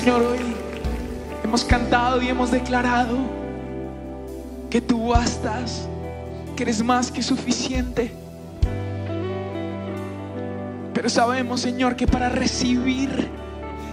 Señor, 0.00 0.22
hoy 0.22 0.38
hemos 1.44 1.62
cantado 1.62 2.22
y 2.22 2.28
hemos 2.28 2.50
declarado 2.50 3.18
que 4.70 4.80
tú 4.80 5.08
bastas, 5.08 5.86
que 6.56 6.62
eres 6.62 6.82
más 6.82 7.12
que 7.12 7.22
suficiente. 7.22 8.10
Pero 10.94 11.10
sabemos, 11.10 11.60
Señor, 11.60 11.96
que 11.96 12.06
para 12.06 12.30
recibir 12.30 13.28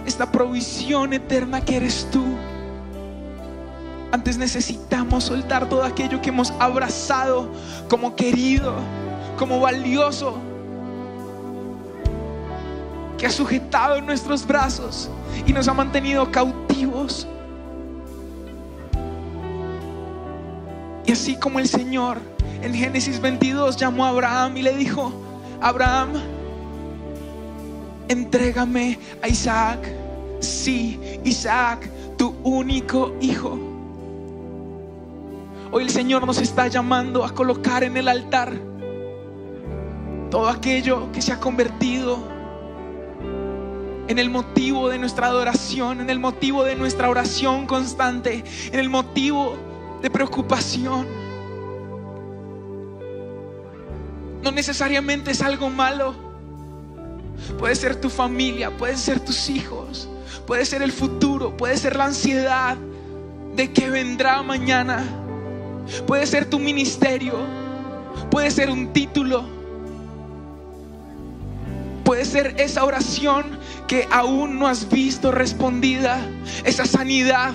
esta 0.06 0.32
provisión 0.32 1.12
eterna 1.12 1.60
que 1.60 1.76
eres 1.76 2.08
tú, 2.10 2.24
antes 4.10 4.38
necesitamos 4.38 5.24
soltar 5.24 5.68
todo 5.68 5.82
aquello 5.82 6.22
que 6.22 6.30
hemos 6.30 6.54
abrazado 6.58 7.50
como 7.90 8.16
querido, 8.16 8.76
como 9.36 9.60
valioso, 9.60 10.40
que 13.18 13.26
ha 13.26 13.30
sujetado 13.30 13.96
en 13.96 14.06
nuestros 14.06 14.46
brazos 14.46 15.10
y 15.44 15.52
nos 15.52 15.66
ha 15.68 15.74
mantenido 15.74 16.30
cautivos. 16.30 17.26
Y 21.04 21.12
así 21.12 21.36
como 21.36 21.58
el 21.58 21.68
Señor 21.68 22.18
en 22.62 22.72
Génesis 22.72 23.20
22 23.20 23.76
llamó 23.76 24.06
a 24.06 24.10
Abraham 24.10 24.56
y 24.56 24.62
le 24.62 24.76
dijo, 24.76 25.12
Abraham, 25.60 26.12
entrégame 28.08 28.98
a 29.20 29.28
Isaac. 29.28 29.80
Sí, 30.40 31.00
Isaac, 31.24 31.90
tu 32.16 32.34
único 32.44 33.14
hijo. 33.20 33.58
Hoy 35.72 35.82
el 35.82 35.90
Señor 35.90 36.24
nos 36.24 36.38
está 36.40 36.68
llamando 36.68 37.24
a 37.24 37.34
colocar 37.34 37.82
en 37.82 37.96
el 37.96 38.08
altar 38.08 38.52
todo 40.30 40.48
aquello 40.48 41.10
que 41.12 41.20
se 41.20 41.32
ha 41.32 41.40
convertido 41.40 42.37
en 44.08 44.18
el 44.18 44.30
motivo 44.30 44.88
de 44.88 44.98
nuestra 44.98 45.26
adoración, 45.26 46.00
en 46.00 46.10
el 46.10 46.18
motivo 46.18 46.64
de 46.64 46.74
nuestra 46.74 47.08
oración 47.08 47.66
constante, 47.66 48.42
en 48.72 48.80
el 48.80 48.88
motivo 48.88 49.56
de 50.02 50.10
preocupación. 50.10 51.06
No 54.42 54.50
necesariamente 54.50 55.30
es 55.30 55.42
algo 55.42 55.68
malo. 55.68 56.14
Puede 57.58 57.74
ser 57.76 58.00
tu 58.00 58.08
familia, 58.08 58.76
pueden 58.76 58.98
ser 58.98 59.20
tus 59.20 59.48
hijos, 59.50 60.08
puede 60.46 60.64
ser 60.64 60.82
el 60.82 60.90
futuro, 60.90 61.56
puede 61.56 61.76
ser 61.76 61.96
la 61.96 62.06
ansiedad 62.06 62.76
de 63.54 63.72
que 63.72 63.90
vendrá 63.90 64.42
mañana. 64.42 65.04
Puede 66.06 66.26
ser 66.26 66.48
tu 66.48 66.58
ministerio, 66.58 67.34
puede 68.30 68.50
ser 68.50 68.70
un 68.70 68.92
título, 68.92 69.57
puede 72.08 72.24
ser 72.24 72.54
esa 72.58 72.86
oración 72.86 73.44
que 73.86 74.08
aún 74.10 74.58
no 74.58 74.66
has 74.66 74.88
visto 74.88 75.30
respondida, 75.30 76.18
esa 76.64 76.86
sanidad, 76.86 77.52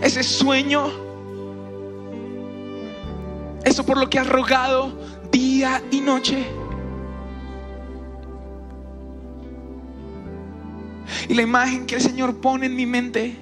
ese 0.00 0.22
sueño, 0.22 0.92
eso 3.64 3.84
por 3.84 3.98
lo 3.98 4.08
que 4.08 4.20
has 4.20 4.28
rogado 4.28 4.96
día 5.32 5.82
y 5.90 6.00
noche. 6.00 6.46
Y 11.28 11.34
la 11.34 11.42
imagen 11.42 11.86
que 11.86 11.96
el 11.96 12.02
Señor 12.02 12.36
pone 12.36 12.66
en 12.66 12.76
mi 12.76 12.86
mente 12.86 13.36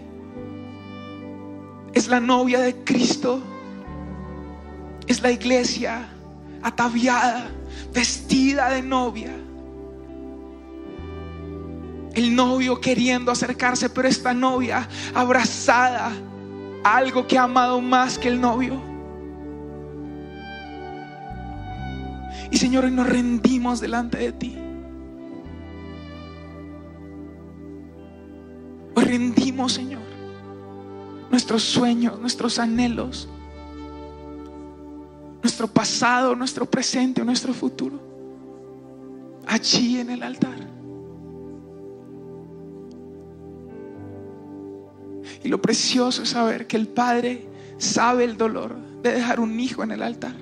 es 1.92 2.08
la 2.08 2.18
novia 2.18 2.60
de 2.60 2.76
Cristo, 2.82 3.42
es 5.06 5.20
la 5.20 5.30
iglesia 5.30 6.13
ataviada, 6.64 7.46
vestida 7.92 8.70
de 8.70 8.82
novia. 8.82 9.30
El 12.14 12.34
novio 12.34 12.80
queriendo 12.80 13.30
acercarse, 13.30 13.90
pero 13.90 14.08
esta 14.08 14.32
novia 14.32 14.88
abrazada 15.14 16.10
a 16.82 16.96
algo 16.96 17.26
que 17.26 17.36
ha 17.38 17.42
amado 17.42 17.80
más 17.80 18.18
que 18.18 18.28
el 18.28 18.40
novio. 18.40 18.80
Y 22.50 22.56
Señor, 22.56 22.84
hoy 22.84 22.92
nos 22.92 23.08
rendimos 23.08 23.80
delante 23.80 24.16
de 24.16 24.32
ti. 24.32 24.56
Hoy 28.94 29.04
rendimos, 29.04 29.72
Señor, 29.72 30.02
nuestros 31.30 31.62
sueños, 31.62 32.18
nuestros 32.20 32.58
anhelos, 32.58 33.28
nuestro 35.44 35.68
pasado, 35.68 36.34
nuestro 36.34 36.64
presente, 36.64 37.22
nuestro 37.22 37.52
futuro, 37.52 38.00
allí 39.46 39.98
en 39.98 40.08
el 40.08 40.22
altar. 40.22 40.56
Y 45.42 45.48
lo 45.48 45.60
precioso 45.60 46.22
es 46.22 46.30
saber 46.30 46.66
que 46.66 46.78
el 46.78 46.88
Padre 46.88 47.46
sabe 47.76 48.24
el 48.24 48.38
dolor 48.38 48.74
de 49.02 49.12
dejar 49.12 49.38
un 49.38 49.60
hijo 49.60 49.82
en 49.82 49.90
el 49.90 50.02
altar. 50.02 50.34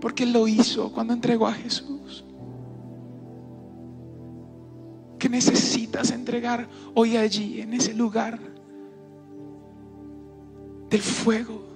Porque 0.00 0.26
lo 0.26 0.48
hizo 0.48 0.92
cuando 0.92 1.12
entregó 1.12 1.46
a 1.46 1.52
Jesús. 1.52 2.24
Que 5.16 5.28
necesitas 5.28 6.10
entregar 6.10 6.68
hoy 6.92 7.16
allí, 7.16 7.60
en 7.60 7.72
ese 7.72 7.94
lugar 7.94 8.40
del 10.90 11.02
fuego. 11.02 11.67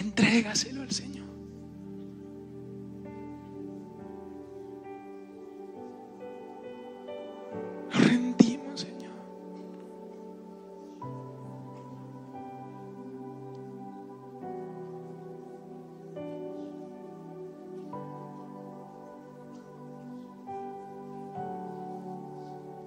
Entrégaselo 0.00 0.80
al 0.80 0.90
Señor. 0.90 1.28
Rendimos, 7.92 8.80
Señor. 8.80 9.12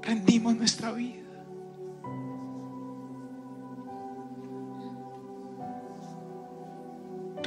Rendimos 0.02 0.56
nuestra 0.56 0.92
vida. 0.94 1.23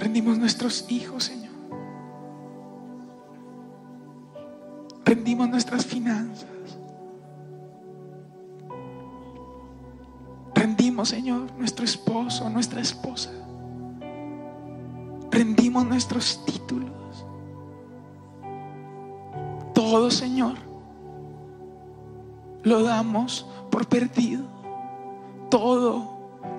Rendimos 0.07 0.39
nuestros 0.39 0.89
hijos, 0.89 1.25
Señor. 1.25 1.53
Rendimos 5.05 5.49
nuestras 5.49 5.85
finanzas. 5.85 6.49
Rendimos, 10.55 11.09
Señor, 11.09 11.51
nuestro 11.59 11.85
esposo, 11.85 12.49
nuestra 12.49 12.81
esposa. 12.81 13.33
Rendimos 15.33 15.85
nuestros 15.85 16.41
títulos. 16.45 17.27
Todo, 19.75 20.13
Señor, 20.13 20.55
lo 22.63 22.85
damos 22.85 23.45
por 23.73 23.89
perdido. 23.89 24.45
Todo 25.51 26.16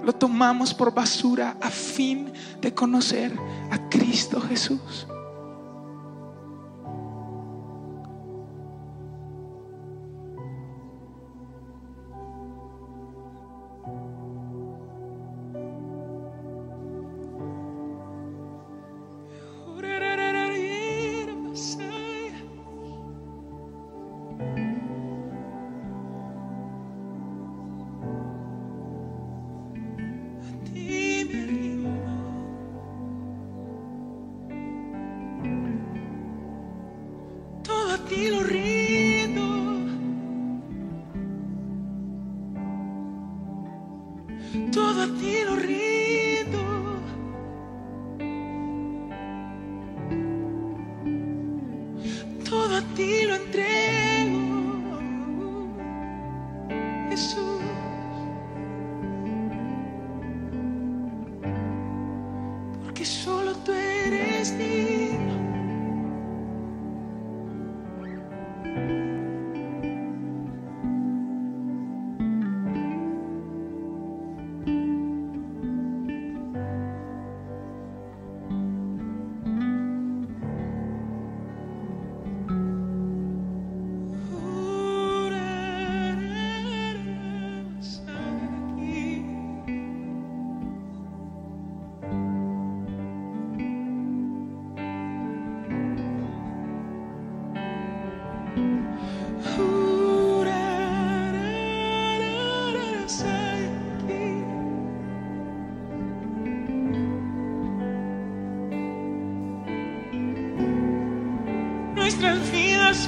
lo 0.07 0.13
tomamos 0.13 0.73
por 0.73 0.93
basura 0.93 1.57
a 1.59 1.69
fin 1.69 2.31
de 2.61 2.73
conocer 2.73 3.29
a 3.69 3.89
Cristo 3.89 4.39
Jesús. 4.39 5.05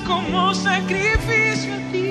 como 0.09 0.55
sacrifício 0.55 1.75
a 1.75 1.91
ti. 1.91 2.08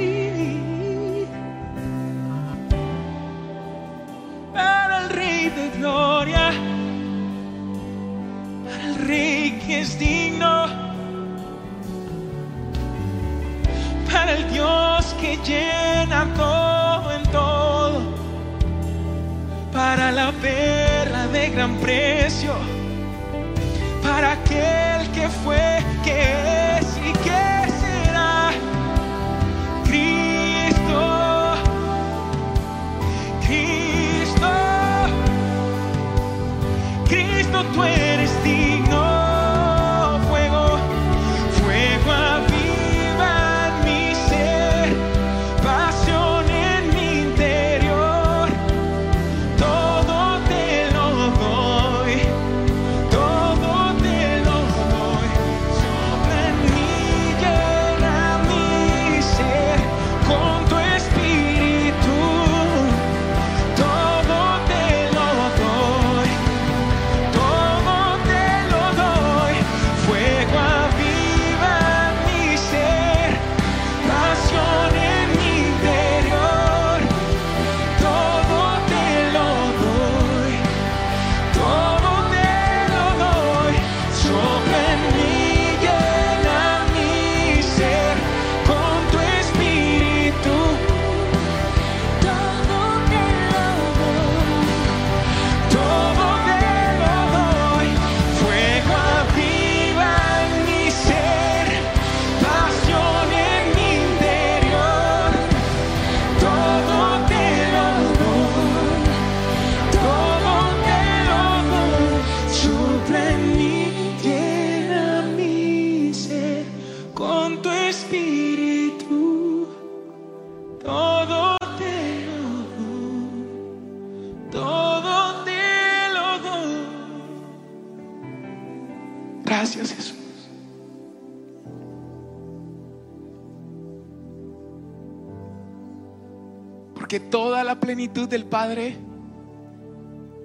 plenitud 137.89 138.29
del 138.29 138.45
Padre 138.45 138.99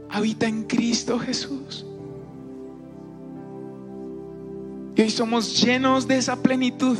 habita 0.09 0.47
en 0.47 0.63
Cristo 0.63 1.19
Jesús. 1.19 1.85
Y 4.95 5.01
hoy 5.01 5.09
somos 5.09 5.61
llenos 5.61 6.07
de 6.07 6.19
esa 6.19 6.41
plenitud 6.41 6.97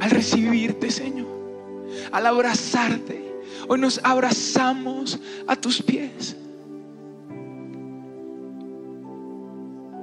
al 0.00 0.10
recibirte, 0.10 0.90
Señor, 0.90 1.28
al 2.10 2.26
abrazarte. 2.26 3.32
Hoy 3.68 3.78
nos 3.78 4.00
abrazamos 4.02 5.20
a 5.46 5.54
tus 5.54 5.80
pies. 5.80 6.34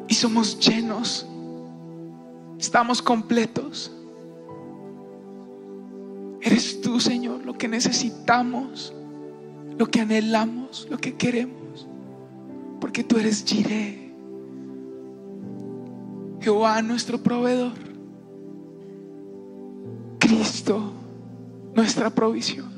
Y 0.08 0.14
somos 0.14 0.58
llenos. 0.66 1.28
Estamos 2.58 3.02
completos. 3.02 3.92
Eres 6.44 6.82
tú, 6.82 7.00
Señor, 7.00 7.46
lo 7.46 7.58
que 7.58 7.70
necesitamos, 7.70 8.94
lo 9.78 9.86
que 9.86 10.02
anhelamos, 10.02 10.88
lo 10.90 10.98
que 10.98 11.16
queremos. 11.16 11.88
Porque 12.82 13.02
tú 13.06 13.18
eres 13.18 13.46
Jireh, 13.46 14.14
Jehová 16.42 16.82
nuestro 16.82 17.18
proveedor, 17.18 17.72
Cristo 20.20 20.92
nuestra 21.74 22.10
provisión. 22.10 22.74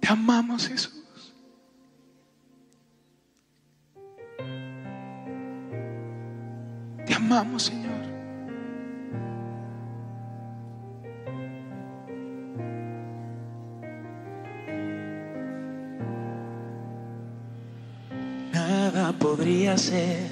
Te 0.00 0.08
amamos, 0.08 0.66
Jesús. 0.66 1.01
Te 7.06 7.14
amamos, 7.14 7.62
Señor. 7.64 7.92
Nada 18.52 19.12
podría 19.12 19.78
ser 19.78 20.30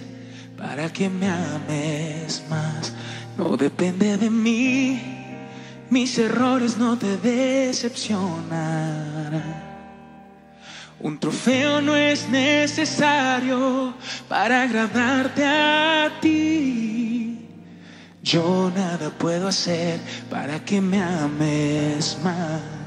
para 0.56 0.92
que 0.92 1.08
me 1.08 1.28
ames 1.28 2.44
más. 2.48 2.92
No 3.36 3.56
depende 3.56 4.16
de 4.16 4.30
mí. 4.30 5.00
Mis 5.88 6.18
errores 6.18 6.76
no 6.78 6.98
te 6.98 7.16
decepcionarán. 7.16 9.69
Un 11.00 11.18
trofeo 11.18 11.80
no 11.80 11.96
es 11.96 12.28
necesario 12.28 13.94
para 14.28 14.62
agradarte 14.62 15.44
a 15.44 16.10
ti. 16.20 17.48
Yo 18.22 18.70
nada 18.74 19.08
puedo 19.08 19.48
hacer 19.48 19.98
para 20.28 20.62
que 20.62 20.80
me 20.80 21.02
ames 21.02 22.18
más. 22.22 22.79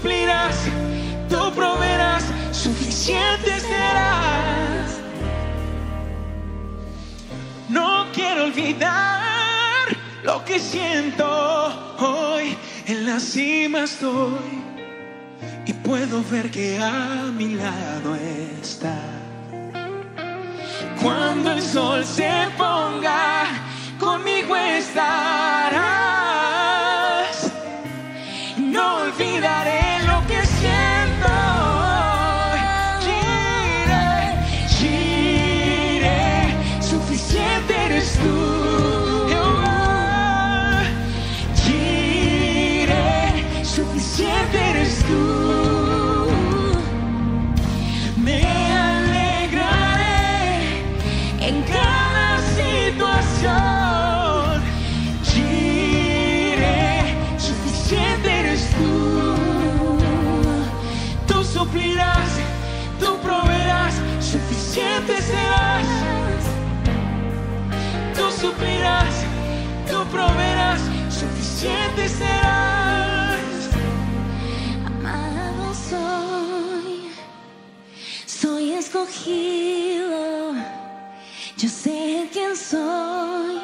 suplirás, 0.00 0.56
tú 1.28 1.52
proveerás, 1.54 2.24
suficiente 2.52 3.60
serás. 3.60 5.00
No 7.68 8.06
quiero 8.12 8.44
olvidar 8.44 9.88
lo 10.22 10.42
que 10.44 10.58
siento 10.58 11.26
hoy, 11.98 12.56
en 12.86 13.06
la 13.06 13.20
cima 13.20 13.84
estoy 13.84 14.62
y 15.66 15.72
puedo 15.72 16.22
ver 16.30 16.50
que 16.50 16.78
a 16.78 17.30
mi 17.36 17.54
lado 17.54 18.16
está. 18.60 18.96
Cuando 21.02 21.52
el 21.52 21.62
sol 21.62 22.04
se 22.04 22.48
ponga, 22.56 23.44
conmigo 23.98 24.56
está. 24.56 25.29
Amado 74.86 75.74
soy, 75.74 77.10
soy 78.24 78.72
escogido. 78.72 80.54
Yo 81.58 81.68
sé 81.68 82.26
quién 82.32 82.56
soy 82.56 83.60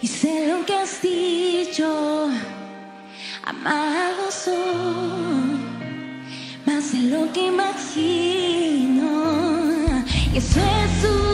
y 0.00 0.06
sé 0.06 0.46
lo 0.46 0.64
que 0.64 0.74
has 0.74 1.02
dicho. 1.02 2.30
Amado 3.44 4.30
soy, 4.30 5.60
más 6.64 6.92
de 6.92 6.98
lo 7.10 7.30
que 7.30 7.48
imagino. 7.48 9.10
Y 10.32 10.38
eso 10.38 10.60
es 10.60 10.90
suficiente. 11.02 11.25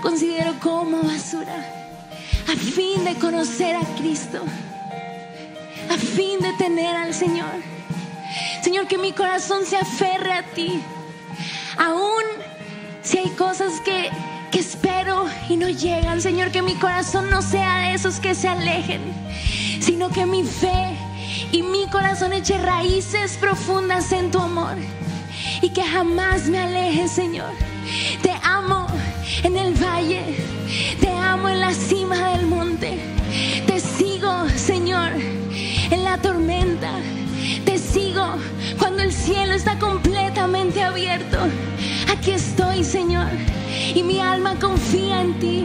Considero 0.00 0.54
como 0.60 1.02
basura 1.02 1.78
a 2.48 2.56
fin 2.56 3.04
de 3.04 3.14
conocer 3.16 3.76
a 3.76 3.84
Cristo, 3.98 4.42
a 5.90 5.96
fin 5.98 6.40
de 6.40 6.52
tener 6.54 6.96
al 6.96 7.12
Señor. 7.12 7.50
Señor, 8.62 8.86
que 8.86 8.98
mi 8.98 9.12
corazón 9.12 9.64
se 9.66 9.76
aferre 9.76 10.32
a 10.32 10.42
ti. 10.42 10.80
Aún 11.76 12.22
si 13.02 13.18
hay 13.18 13.30
cosas 13.30 13.80
que, 13.80 14.10
que 14.50 14.60
espero 14.60 15.26
y 15.48 15.56
no 15.56 15.68
llegan, 15.68 16.20
Señor, 16.20 16.50
que 16.50 16.62
mi 16.62 16.74
corazón 16.74 17.30
no 17.30 17.42
sea 17.42 17.78
de 17.78 17.94
esos 17.94 18.18
que 18.18 18.34
se 18.34 18.48
alejen, 18.48 19.00
sino 19.80 20.10
que 20.10 20.26
mi 20.26 20.44
fe 20.44 20.96
y 21.52 21.62
mi 21.62 21.86
corazón 21.88 22.32
eche 22.32 22.58
raíces 22.58 23.36
profundas 23.36 24.12
en 24.12 24.30
tu 24.30 24.38
amor 24.38 24.76
y 25.60 25.70
que 25.70 25.82
jamás 25.82 26.46
me 26.48 26.58
aleje, 26.58 27.08
Señor 27.08 27.67
en 29.42 29.56
el 29.56 29.74
valle, 29.74 30.22
te 31.00 31.10
amo 31.10 31.48
en 31.48 31.60
la 31.60 31.72
cima 31.72 32.30
del 32.32 32.46
monte, 32.46 32.98
te 33.66 33.80
sigo, 33.80 34.48
Señor, 34.56 35.12
en 35.90 36.04
la 36.04 36.18
tormenta, 36.18 36.92
te 37.64 37.78
sigo 37.78 38.26
cuando 38.78 39.02
el 39.02 39.12
cielo 39.12 39.54
está 39.54 39.78
completamente 39.78 40.82
abierto. 40.82 41.38
Aquí 42.10 42.32
estoy, 42.32 42.84
Señor, 42.84 43.28
y 43.94 44.02
mi 44.02 44.20
alma 44.20 44.54
confía 44.58 45.22
en 45.22 45.38
ti, 45.38 45.64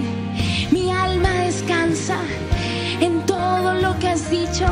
mi 0.71 0.91
alma 0.91 1.29
descansa 1.29 2.17
en 3.01 3.25
todo 3.25 3.73
lo 3.73 3.97
que 3.99 4.09
has 4.09 4.29
dicho, 4.29 4.65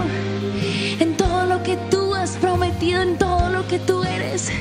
en 0.99 1.17
todo 1.17 1.45
lo 1.45 1.63
que 1.63 1.77
tú 1.89 2.13
has 2.13 2.31
prometido, 2.37 3.01
en 3.01 3.17
todo 3.17 3.49
lo 3.49 3.67
que 3.67 3.79
tú 3.79 4.03
eres. 4.03 4.51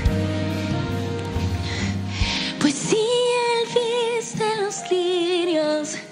Pues 2.60 2.74
sí, 2.74 2.96
el 2.96 3.74
bien 3.74 4.09
viste 4.40 4.62
los 4.62 4.90
lirios 4.90 6.09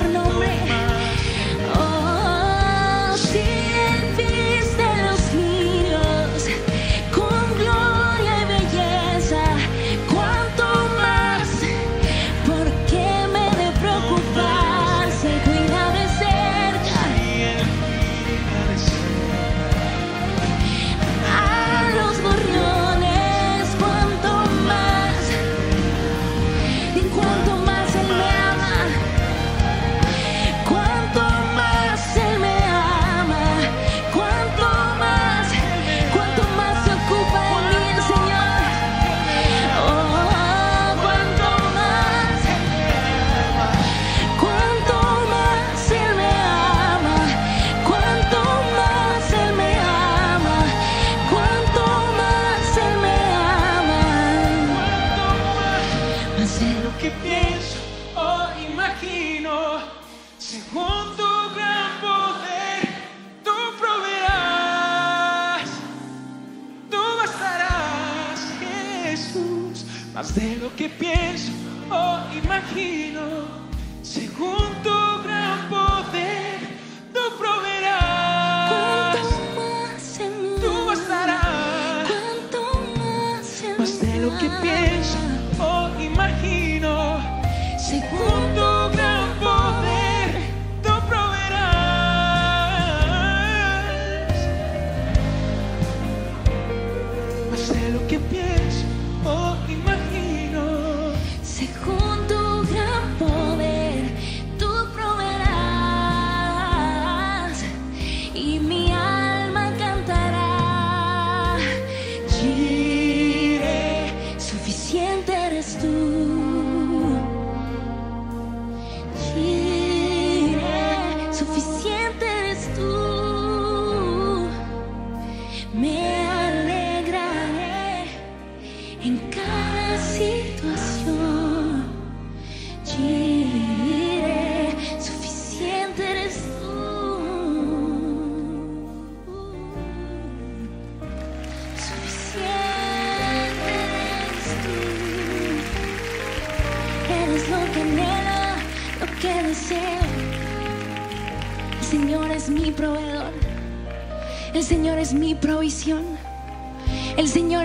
conoce 0.00 0.02
por 0.02 0.12
nombre. 0.12 0.89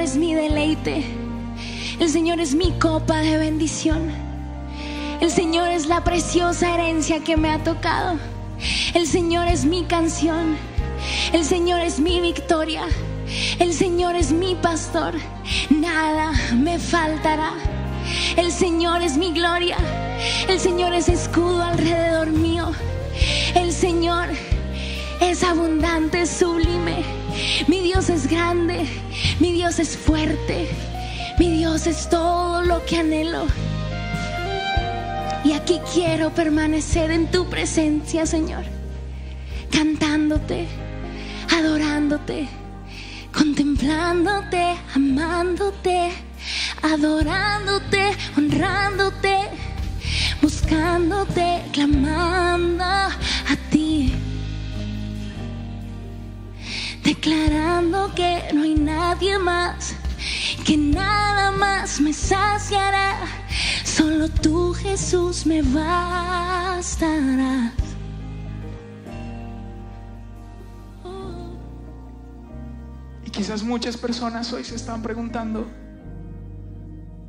Es 0.05 0.17
mi 0.17 0.35
deleite. 0.35 1.03
El 1.99 2.09
Señor 2.11 2.39
es 2.39 2.53
mi 2.53 2.71
copa 2.73 3.21
de 3.21 3.37
bendición. 3.37 4.11
El 5.19 5.31
Señor 5.31 5.69
es 5.69 5.87
la 5.87 6.03
preciosa 6.03 6.75
herencia 6.75 7.23
que 7.23 7.35
me 7.35 7.49
ha 7.49 7.63
tocado. 7.63 8.19
El 8.93 9.07
Señor 9.07 9.47
es 9.47 9.65
mi 9.65 9.83
canción. 9.85 10.57
El 11.33 11.43
Señor 11.43 11.79
es 11.79 11.99
mi 11.99 12.21
victoria. 12.21 12.83
El 13.57 13.73
Señor 13.73 14.15
es 14.15 14.31
mi 14.31 14.53
pastor. 14.53 15.15
Nada 15.71 16.33
me 16.53 16.77
faltará. 16.77 17.53
El 18.37 18.51
Señor 18.51 19.01
es 19.01 19.17
mi 19.17 19.31
gloria. 19.31 19.77
El 20.47 20.59
Señor 20.59 20.93
es 20.93 21.09
escudo 21.09 21.63
alrededor 21.63 22.27
mío. 22.27 22.71
El 23.55 23.73
Señor 23.73 24.27
es 25.19 25.43
abundante, 25.43 26.27
sublime. 26.27 27.03
Mi 27.67 27.79
Dios 27.79 28.09
es 28.09 28.27
grande, 28.27 28.85
mi 29.39 29.51
Dios 29.51 29.79
es 29.79 29.97
fuerte, 29.97 30.67
mi 31.37 31.57
Dios 31.57 31.87
es 31.87 32.09
todo 32.09 32.61
lo 32.61 32.85
que 32.85 32.97
anhelo. 32.97 33.45
Y 35.43 35.53
aquí 35.53 35.79
quiero 35.93 36.31
permanecer 36.31 37.11
en 37.11 37.29
tu 37.29 37.47
presencia, 37.49 38.25
Señor, 38.25 38.63
cantándote, 39.71 40.67
adorándote, 41.55 42.47
contemplándote, 43.31 44.75
amándote, 44.95 46.11
adorándote, 46.81 48.11
honrándote, 48.37 49.37
buscándote, 50.41 51.61
clamando 51.73 52.55
declarando 57.25 58.13
que 58.13 58.43
no 58.53 58.61
hay 58.61 58.75
nadie 58.75 59.39
más, 59.39 59.95
que 60.63 60.77
nada 60.77 61.49
más 61.49 61.99
me 61.99 62.13
saciará. 62.13 63.17
Solo 63.83 64.29
tú, 64.29 64.73
Jesús, 64.73 65.43
me 65.47 65.63
bastarás. 65.63 66.83
Oh. 71.03 71.57
quizás 73.31 73.63
muchas 73.63 73.97
personas 73.97 74.53
hoy 74.53 74.63
se 74.63 74.75
están 74.75 75.01
preguntando, 75.01 75.65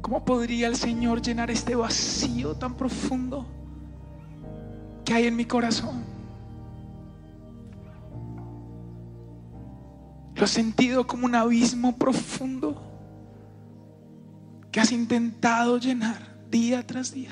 ¿cómo 0.03 0.23
podría 0.27 0.69
el 0.69 0.77
Señor 0.77 1.23
llenar 1.23 1.51
este 1.51 1.75
vacío 1.75 2.55
tan 2.55 2.75
profundo 2.75 3.47
que 5.07 5.15
hay 5.15 5.27
en 5.27 5.37
mi 5.37 5.47
corazón? 5.47 6.16
Lo 10.37 10.45
he 10.45 10.49
sentido 10.49 11.07
como 11.07 11.25
un 11.25 11.35
abismo 11.35 11.97
profundo 11.97 12.83
que 14.71 14.81
has 14.81 14.93
intentado 14.93 15.79
llenar 15.79 16.37
día 16.51 16.87
tras 16.87 17.11
día. 17.11 17.31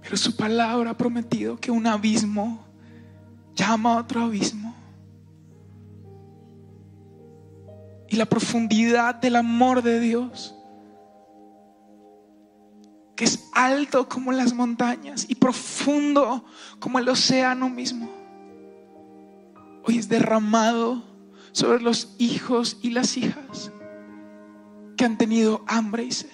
Pero 0.00 0.16
su 0.16 0.34
palabra 0.34 0.92
ha 0.92 0.96
prometido 0.96 1.58
que 1.58 1.70
un 1.70 1.86
abismo 1.86 2.64
llama 3.54 3.94
a 3.94 3.98
otro 3.98 4.22
abismo. 4.22 4.74
Y 8.08 8.16
la 8.16 8.24
profundidad 8.24 9.16
del 9.16 9.36
amor 9.36 9.82
de 9.82 10.00
Dios, 10.00 10.55
que 13.16 13.24
es 13.24 13.48
alto 13.52 14.08
como 14.08 14.30
las 14.30 14.52
montañas 14.52 15.24
y 15.28 15.34
profundo 15.34 16.44
como 16.78 16.98
el 16.98 17.08
océano 17.08 17.70
mismo, 17.70 18.10
hoy 19.84 19.98
es 19.98 20.08
derramado 20.08 21.02
sobre 21.52 21.80
los 21.80 22.14
hijos 22.18 22.78
y 22.82 22.90
las 22.90 23.16
hijas 23.16 23.72
que 24.96 25.04
han 25.06 25.16
tenido 25.16 25.64
hambre 25.66 26.04
y 26.04 26.12
sed. 26.12 26.30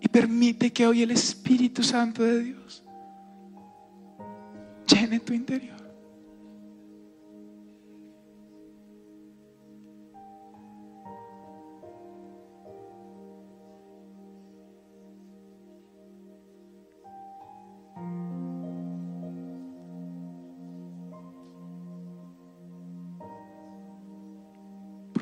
Y 0.00 0.08
permite 0.08 0.70
que 0.70 0.86
hoy 0.86 1.02
el 1.02 1.10
Espíritu 1.10 1.82
Santo 1.82 2.22
de 2.22 2.40
Dios 2.40 2.84
llene 4.86 5.18
tu 5.20 5.32
interior. 5.32 5.73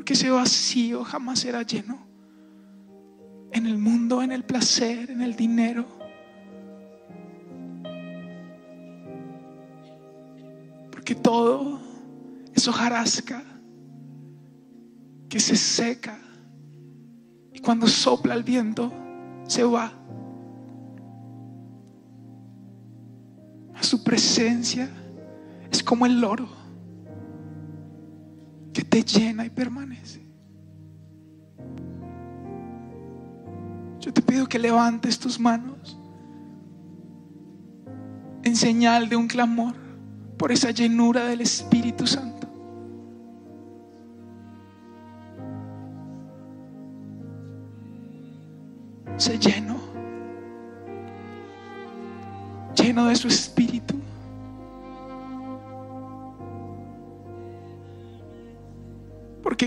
Porque 0.03 0.15
ese 0.15 0.31
vacío 0.31 1.05
jamás 1.05 1.39
será 1.39 1.63
lleno 1.63 1.97
en 3.53 3.67
el 3.67 3.79
mundo, 3.79 4.21
en 4.21 4.33
el 4.33 4.43
placer, 4.43 5.13
en 5.13 5.23
el 5.23 5.37
dinero. 5.37 5.87
Porque 10.91 11.15
todo 11.15 11.81
es 12.53 12.67
hojarasca 12.67 13.45
que 15.29 15.39
se 15.39 15.55
seca 15.55 16.19
y 17.53 17.61
cuando 17.61 17.87
sopla 17.87 18.35
el 18.35 18.43
viento 18.43 18.93
se 19.47 19.63
va. 19.63 19.93
A 23.73 23.83
su 23.85 24.03
presencia 24.03 24.91
es 25.71 25.81
como 25.81 26.07
el 26.07 26.25
oro 26.25 26.62
te 28.93 29.03
llena 29.03 29.47
y 29.47 29.49
permanece. 29.49 30.21
Yo 33.99 34.13
te 34.13 34.21
pido 34.21 34.47
que 34.47 34.59
levantes 34.59 35.19
tus 35.19 35.41
manos 35.41 35.99
en 38.43 38.55
señal 38.55 39.09
de 39.09 39.17
un 39.17 39.29
clamor 39.29 39.75
por 40.37 40.53
esa 40.53 40.73
llenura 40.73 41.25
del 41.25 41.41
Espíritu 41.41 42.07
Santo. 42.07 42.42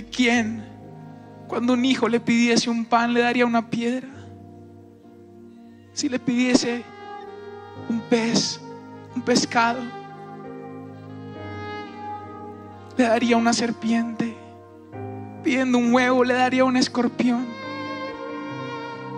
¿Quién, 0.04 0.64
cuando 1.48 1.74
un 1.74 1.86
hijo 1.86 2.08
le 2.10 2.20
pidiese 2.20 2.70
un 2.70 2.86
pan, 2.86 3.14
le 3.14 3.22
daría 3.22 3.46
una 3.46 3.70
piedra? 3.70 4.10
Si 5.94 6.10
le 6.10 6.20
pidiese 6.20 6.84
un 7.88 8.02
pez, 8.02 8.60
un 9.16 9.22
pescado, 9.22 9.80
le 12.98 13.04
daría 13.04 13.38
una 13.38 13.54
serpiente. 13.54 14.36
Pidiendo 15.44 15.78
un 15.78 15.94
huevo, 15.94 16.24
le 16.24 16.34
daría 16.34 16.66
un 16.66 16.76
escorpión. 16.76 17.46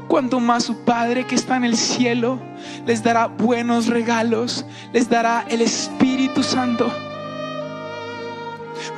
Cuanto 0.08 0.40
más 0.40 0.64
su 0.64 0.84
Padre 0.84 1.26
que 1.26 1.36
está 1.36 1.58
en 1.58 1.66
el 1.66 1.76
cielo 1.76 2.40
les 2.86 3.04
dará 3.04 3.28
buenos 3.28 3.88
regalos, 3.88 4.66
les 4.94 5.10
dará 5.10 5.46
el 5.50 5.62
Espíritu 5.62 6.44
Santo. 6.44 6.92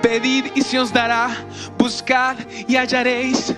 Pedid 0.10 0.45
y 0.55 0.64
se 0.64 0.80
os 0.80 0.91
dará, 0.91 1.30
buscad 1.78 2.36
y 2.68 2.78
hallaréis. 2.78 3.53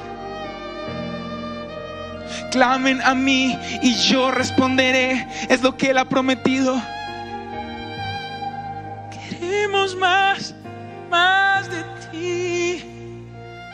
Clamen 2.52 3.00
a 3.04 3.16
mí 3.16 3.58
y 3.82 3.94
yo 3.94 4.32
responderé. 4.32 5.26
Es 5.48 5.62
lo 5.62 5.78
que 5.78 5.92
Él 5.92 5.98
ha 5.98 6.04
prometido. 6.04 6.76
Queremos 9.14 9.96
más, 9.96 10.54
más 11.10 11.70
de 11.70 11.84
ti, 12.12 12.84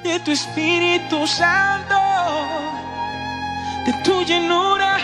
de 0.03 0.19
tu 0.19 0.29
Espíritu 0.29 1.25
Santo, 1.25 1.95
de 3.87 3.93
tu 4.03 4.23
llenura. 4.23 4.99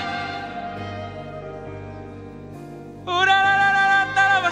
Ora 3.08 3.36
la 3.44 3.58
la 3.58 3.72
la 3.74 4.14
la 4.14 4.42
la 4.42 4.52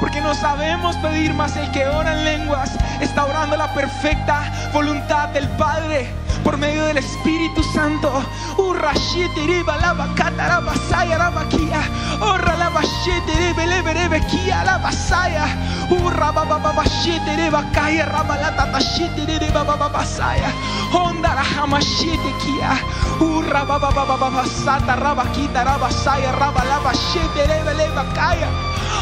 Porque 0.00 0.20
no 0.20 0.34
sabemos 0.34 0.96
pedir 0.96 1.34
más. 1.34 1.56
El 1.56 1.70
que 1.72 1.86
ora 1.86 2.12
en 2.12 2.24
lenguas 2.24 2.70
está 3.00 3.24
orando 3.24 3.56
la 3.56 3.72
perfecta 3.74 4.70
voluntad 4.72 5.28
del 5.30 5.48
Padre 5.50 6.10
por 6.44 6.56
medio 6.56 6.84
del 6.86 6.98
Espíritu 6.98 7.62
Santo. 7.74 8.24
Urra 8.58 8.92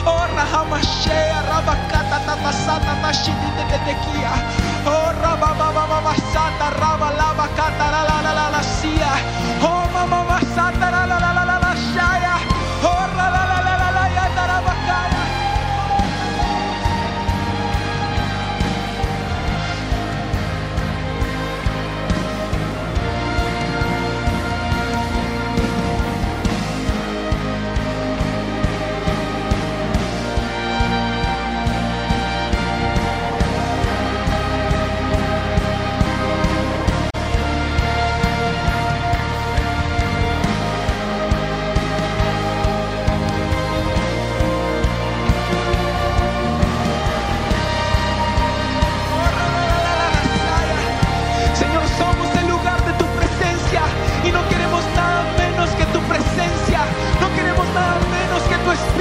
Oh, 0.07 0.27
Rahamashea, 0.37 1.41
Rabakata, 1.49 2.19
Tatasata, 2.27 2.95
Tashiti, 3.03 3.49
Tetekia. 3.57 4.33
Oh, 4.87 5.13
Rabababa, 5.23 6.15
Sata, 6.33 6.71
Rabalaba, 6.81 7.47
Kata, 7.57 7.87
La, 7.93 8.03
La, 8.09 8.33
La, 8.33 8.49
La, 8.51 8.63
Sia. 8.63 9.13
Oh, 9.63 9.85
Mama, 9.95 10.34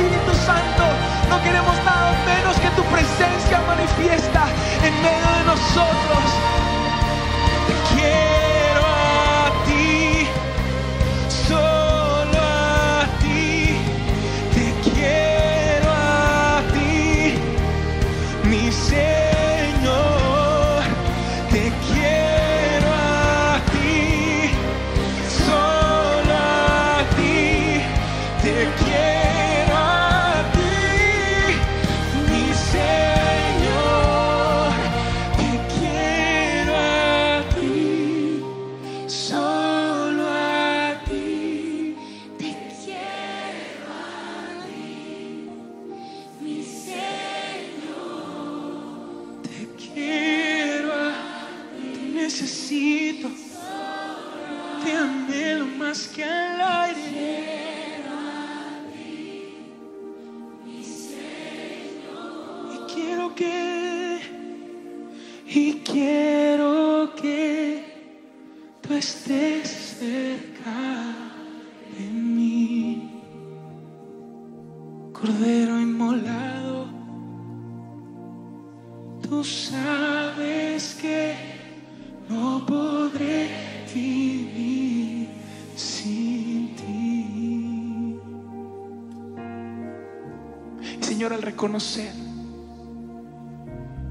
Espíritu 0.04 0.34
Santo, 0.46 0.84
no 1.30 1.42
queremos 1.44 1.78
nada 1.86 2.12
menos 2.26 2.58
que 2.58 2.70
tu 2.72 2.84
presencia 2.84 3.62
manifiesta 3.66 4.44
en 4.84 5.02
medio 5.02 5.32
de 5.38 5.44
nosotros. 5.46 6.53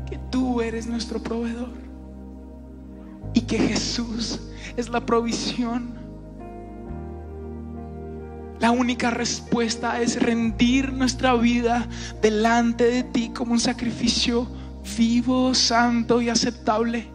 Que 0.09 0.19
tú 0.31 0.63
eres 0.63 0.87
nuestro 0.87 1.23
proveedor 1.23 1.69
y 3.35 3.43
que 3.43 3.59
Jesús 3.59 4.41
es 4.75 4.89
la 4.89 5.05
provisión, 5.05 5.93
la 8.59 8.71
única 8.71 9.11
respuesta 9.11 10.01
es 10.01 10.23
rendir 10.23 10.95
nuestra 10.95 11.35
vida 11.35 11.87
delante 12.23 12.85
de 12.85 13.03
ti 13.03 13.31
como 13.35 13.53
un 13.53 13.61
sacrificio 13.61 14.49
vivo, 14.97 15.55
santo 15.55 16.23
y 16.23 16.31
aceptable. 16.31 17.07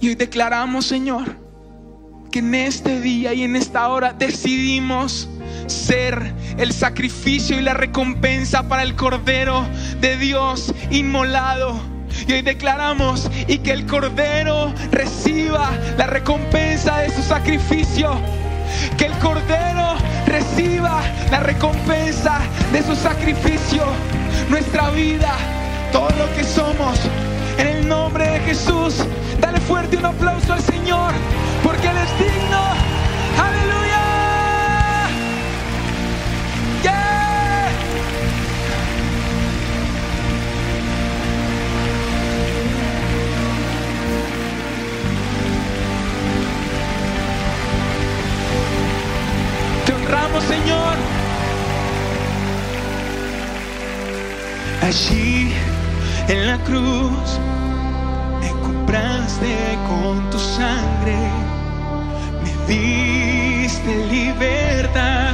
Y 0.00 0.08
hoy 0.08 0.14
declaramos, 0.14 0.86
Señor, 0.86 1.36
que 2.30 2.38
en 2.38 2.54
este 2.54 3.00
día 3.00 3.34
y 3.34 3.42
en 3.42 3.56
esta 3.56 3.88
hora 3.88 4.12
decidimos 4.12 5.28
ser 5.66 6.32
el 6.58 6.72
sacrificio 6.72 7.58
y 7.58 7.62
la 7.62 7.74
recompensa 7.74 8.68
para 8.68 8.82
el 8.82 8.94
Cordero 8.94 9.66
de 10.00 10.16
Dios 10.16 10.74
inmolado. 10.90 11.80
Y 12.26 12.32
hoy 12.32 12.42
declaramos 12.42 13.30
y 13.46 13.58
que 13.58 13.72
el 13.72 13.86
Cordero 13.86 14.72
reciba 14.90 15.70
la 15.96 16.06
recompensa 16.06 16.98
de 16.98 17.10
su 17.10 17.22
sacrificio. 17.22 18.10
Que 18.96 19.06
el 19.06 19.12
Cordero 19.18 19.96
reciba 20.26 21.00
la 21.30 21.40
recompensa 21.40 22.40
de 22.72 22.82
su 22.82 22.94
sacrificio. 22.94 23.84
Nuestra 24.50 24.90
vida, 24.90 25.32
todo 25.92 26.10
lo 26.10 26.34
que 26.34 26.44
somos, 26.44 26.98
en 27.58 27.68
el 27.68 27.88
nombre 27.88 28.26
de 28.28 28.40
Jesús. 28.40 28.96
Dale 29.40 29.60
fuerte 29.60 29.96
un 29.96 30.06
aplauso 30.06 30.52
al 30.52 30.62
Señor, 30.62 31.12
porque 31.62 31.88
Él 31.88 31.96
es 31.96 32.18
digno. 32.18 32.87
Allí 54.82 55.52
en 56.28 56.46
la 56.46 56.58
cruz 56.64 57.38
me 58.40 58.50
compraste 58.62 59.78
con 59.88 60.30
tu 60.30 60.38
sangre, 60.38 61.18
me 62.42 62.74
diste 62.74 64.06
libertad, 64.06 65.32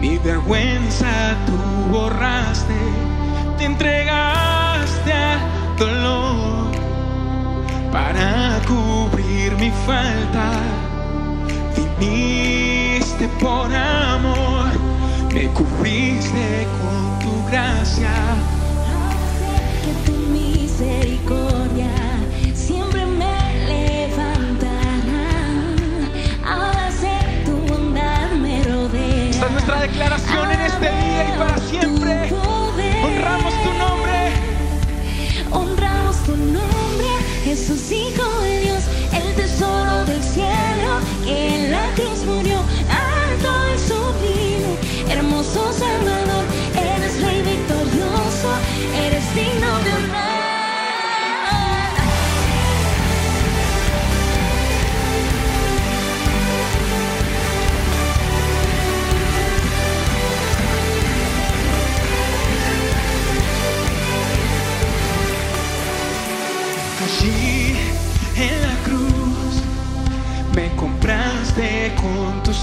mi 0.00 0.18
vergüenza 0.18 1.36
tú 1.46 1.92
borraste, 1.92 2.80
te 3.58 3.64
entregaste 3.64 5.12
al 5.12 5.76
dolor 5.78 6.70
para 7.92 8.60
cubrir 8.66 9.56
mi 9.56 9.70
falta 9.86 10.52
viniste 12.00 13.28
por 13.40 13.72
amor, 13.74 14.72
me 15.32 15.46
cubriste 15.48 16.66
con 16.80 17.18
tu 17.20 17.50
gracia. 17.50 18.10
Misericordia 20.80 21.90
siempre 22.54 23.04
me 23.04 23.36
levantará. 23.68 25.28
Ahora 26.42 26.90
sé 26.90 27.18
tu 27.44 27.52
bondad 27.70 28.30
me 28.40 28.64
rodea. 28.64 29.28
Esta 29.28 29.46
es 29.46 29.52
nuestra 29.52 29.80
declaración 29.82 30.50
en 30.52 30.60
este 30.62 30.90
día 30.90 31.34
y 31.34 31.38
para 31.38 31.58
siempre. 31.58 32.28
Tu 32.28 32.34
poder. 32.34 33.04
Honramos 33.04 33.54
tu 33.62 33.72
nombre. 33.74 34.32
Honramos 35.50 36.16
tu 36.24 36.36
nombre, 36.36 37.08
Jesús 37.44 37.92
Hijo 37.92 38.29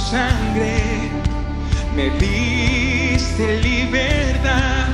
sangre, 0.10 1.12
me 1.94 2.10
diste 2.12 3.60
libertad, 3.62 4.88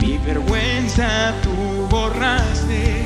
mi 0.00 0.16
vergüenza 0.18 1.34
tú 1.42 1.88
borraste, 1.90 3.04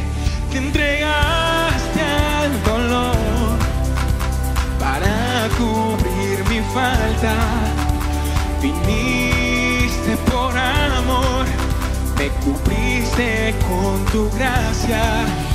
te 0.51 0.59
entregaste 0.59 2.03
al 2.41 2.63
dolor 2.65 3.57
para 4.79 5.49
cubrir 5.57 6.45
mi 6.51 6.61
falta, 6.75 7.35
viniste 8.61 10.17
por 10.31 10.53
amor, 10.55 11.47
me 12.19 12.29
cubriste 12.45 13.55
con 13.67 14.05
tu 14.13 14.31
gracia. 14.37 15.48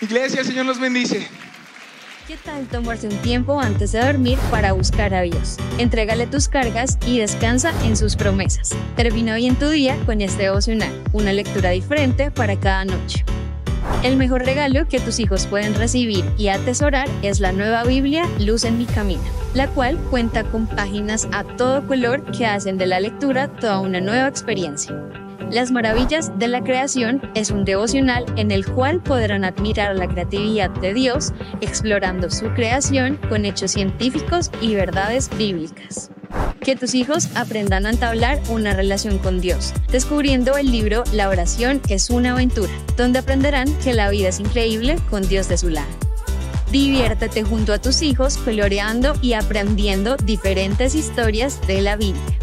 Iglesia, 0.00 0.40
el 0.40 0.46
Señor 0.46 0.66
los 0.66 0.80
bendice. 0.80 1.28
¿Qué 2.26 2.36
tal 2.36 2.66
tomarse 2.66 3.06
un 3.06 3.16
tiempo 3.18 3.60
antes 3.60 3.92
de 3.92 4.00
dormir 4.00 4.38
para 4.50 4.72
buscar 4.72 5.14
a 5.14 5.22
Dios? 5.22 5.56
Entrégale 5.78 6.26
tus 6.26 6.48
cargas 6.48 6.98
y 7.06 7.18
descansa 7.18 7.72
en 7.84 7.96
sus 7.96 8.16
promesas. 8.16 8.74
Termina 8.96 9.36
bien 9.36 9.56
tu 9.56 9.68
día 9.68 9.96
con 10.04 10.20
este 10.20 10.44
devocional, 10.44 10.92
una 11.12 11.32
lectura 11.32 11.70
diferente 11.70 12.30
para 12.32 12.58
cada 12.58 12.84
noche. 12.84 13.24
El 14.02 14.16
mejor 14.16 14.44
regalo 14.44 14.86
que 14.88 14.98
tus 14.98 15.20
hijos 15.20 15.46
pueden 15.46 15.74
recibir 15.74 16.24
y 16.36 16.48
atesorar 16.48 17.08
es 17.22 17.38
la 17.38 17.52
nueva 17.52 17.84
Biblia 17.84 18.24
Luz 18.40 18.64
en 18.64 18.78
mi 18.78 18.86
camino, 18.86 19.22
la 19.54 19.68
cual 19.68 19.96
cuenta 20.10 20.42
con 20.42 20.66
páginas 20.66 21.28
a 21.32 21.44
todo 21.44 21.86
color 21.86 22.24
que 22.32 22.46
hacen 22.46 22.78
de 22.78 22.86
la 22.86 23.00
lectura 23.00 23.48
toda 23.48 23.78
una 23.78 24.00
nueva 24.00 24.28
experiencia. 24.28 24.92
Las 25.50 25.70
maravillas 25.70 26.38
de 26.38 26.46
la 26.46 26.62
creación 26.62 27.22
es 27.34 27.50
un 27.50 27.64
devocional 27.64 28.26
en 28.36 28.50
el 28.50 28.66
cual 28.66 29.02
podrán 29.02 29.46
admirar 29.46 29.96
la 29.96 30.06
creatividad 30.06 30.68
de 30.68 30.92
Dios 30.92 31.32
explorando 31.62 32.28
su 32.28 32.52
creación 32.52 33.18
con 33.30 33.46
hechos 33.46 33.70
científicos 33.70 34.50
y 34.60 34.74
verdades 34.74 35.30
bíblicas. 35.38 36.10
Que 36.60 36.76
tus 36.76 36.94
hijos 36.94 37.30
aprendan 37.34 37.86
a 37.86 37.90
entablar 37.90 38.38
una 38.50 38.74
relación 38.74 39.16
con 39.16 39.40
Dios, 39.40 39.72
descubriendo 39.90 40.58
el 40.58 40.70
libro 40.70 41.02
La 41.14 41.30
oración 41.30 41.80
es 41.88 42.10
una 42.10 42.32
aventura, 42.32 42.72
donde 42.98 43.20
aprenderán 43.20 43.72
que 43.78 43.94
la 43.94 44.10
vida 44.10 44.28
es 44.28 44.40
increíble 44.40 44.96
con 45.08 45.26
Dios 45.26 45.48
de 45.48 45.56
su 45.56 45.70
lado. 45.70 45.88
Diviértete 46.70 47.42
junto 47.42 47.72
a 47.72 47.78
tus 47.78 48.02
hijos 48.02 48.36
coloreando 48.36 49.14
y 49.22 49.32
aprendiendo 49.32 50.18
diferentes 50.18 50.94
historias 50.94 51.66
de 51.66 51.80
la 51.80 51.96
Biblia. 51.96 52.38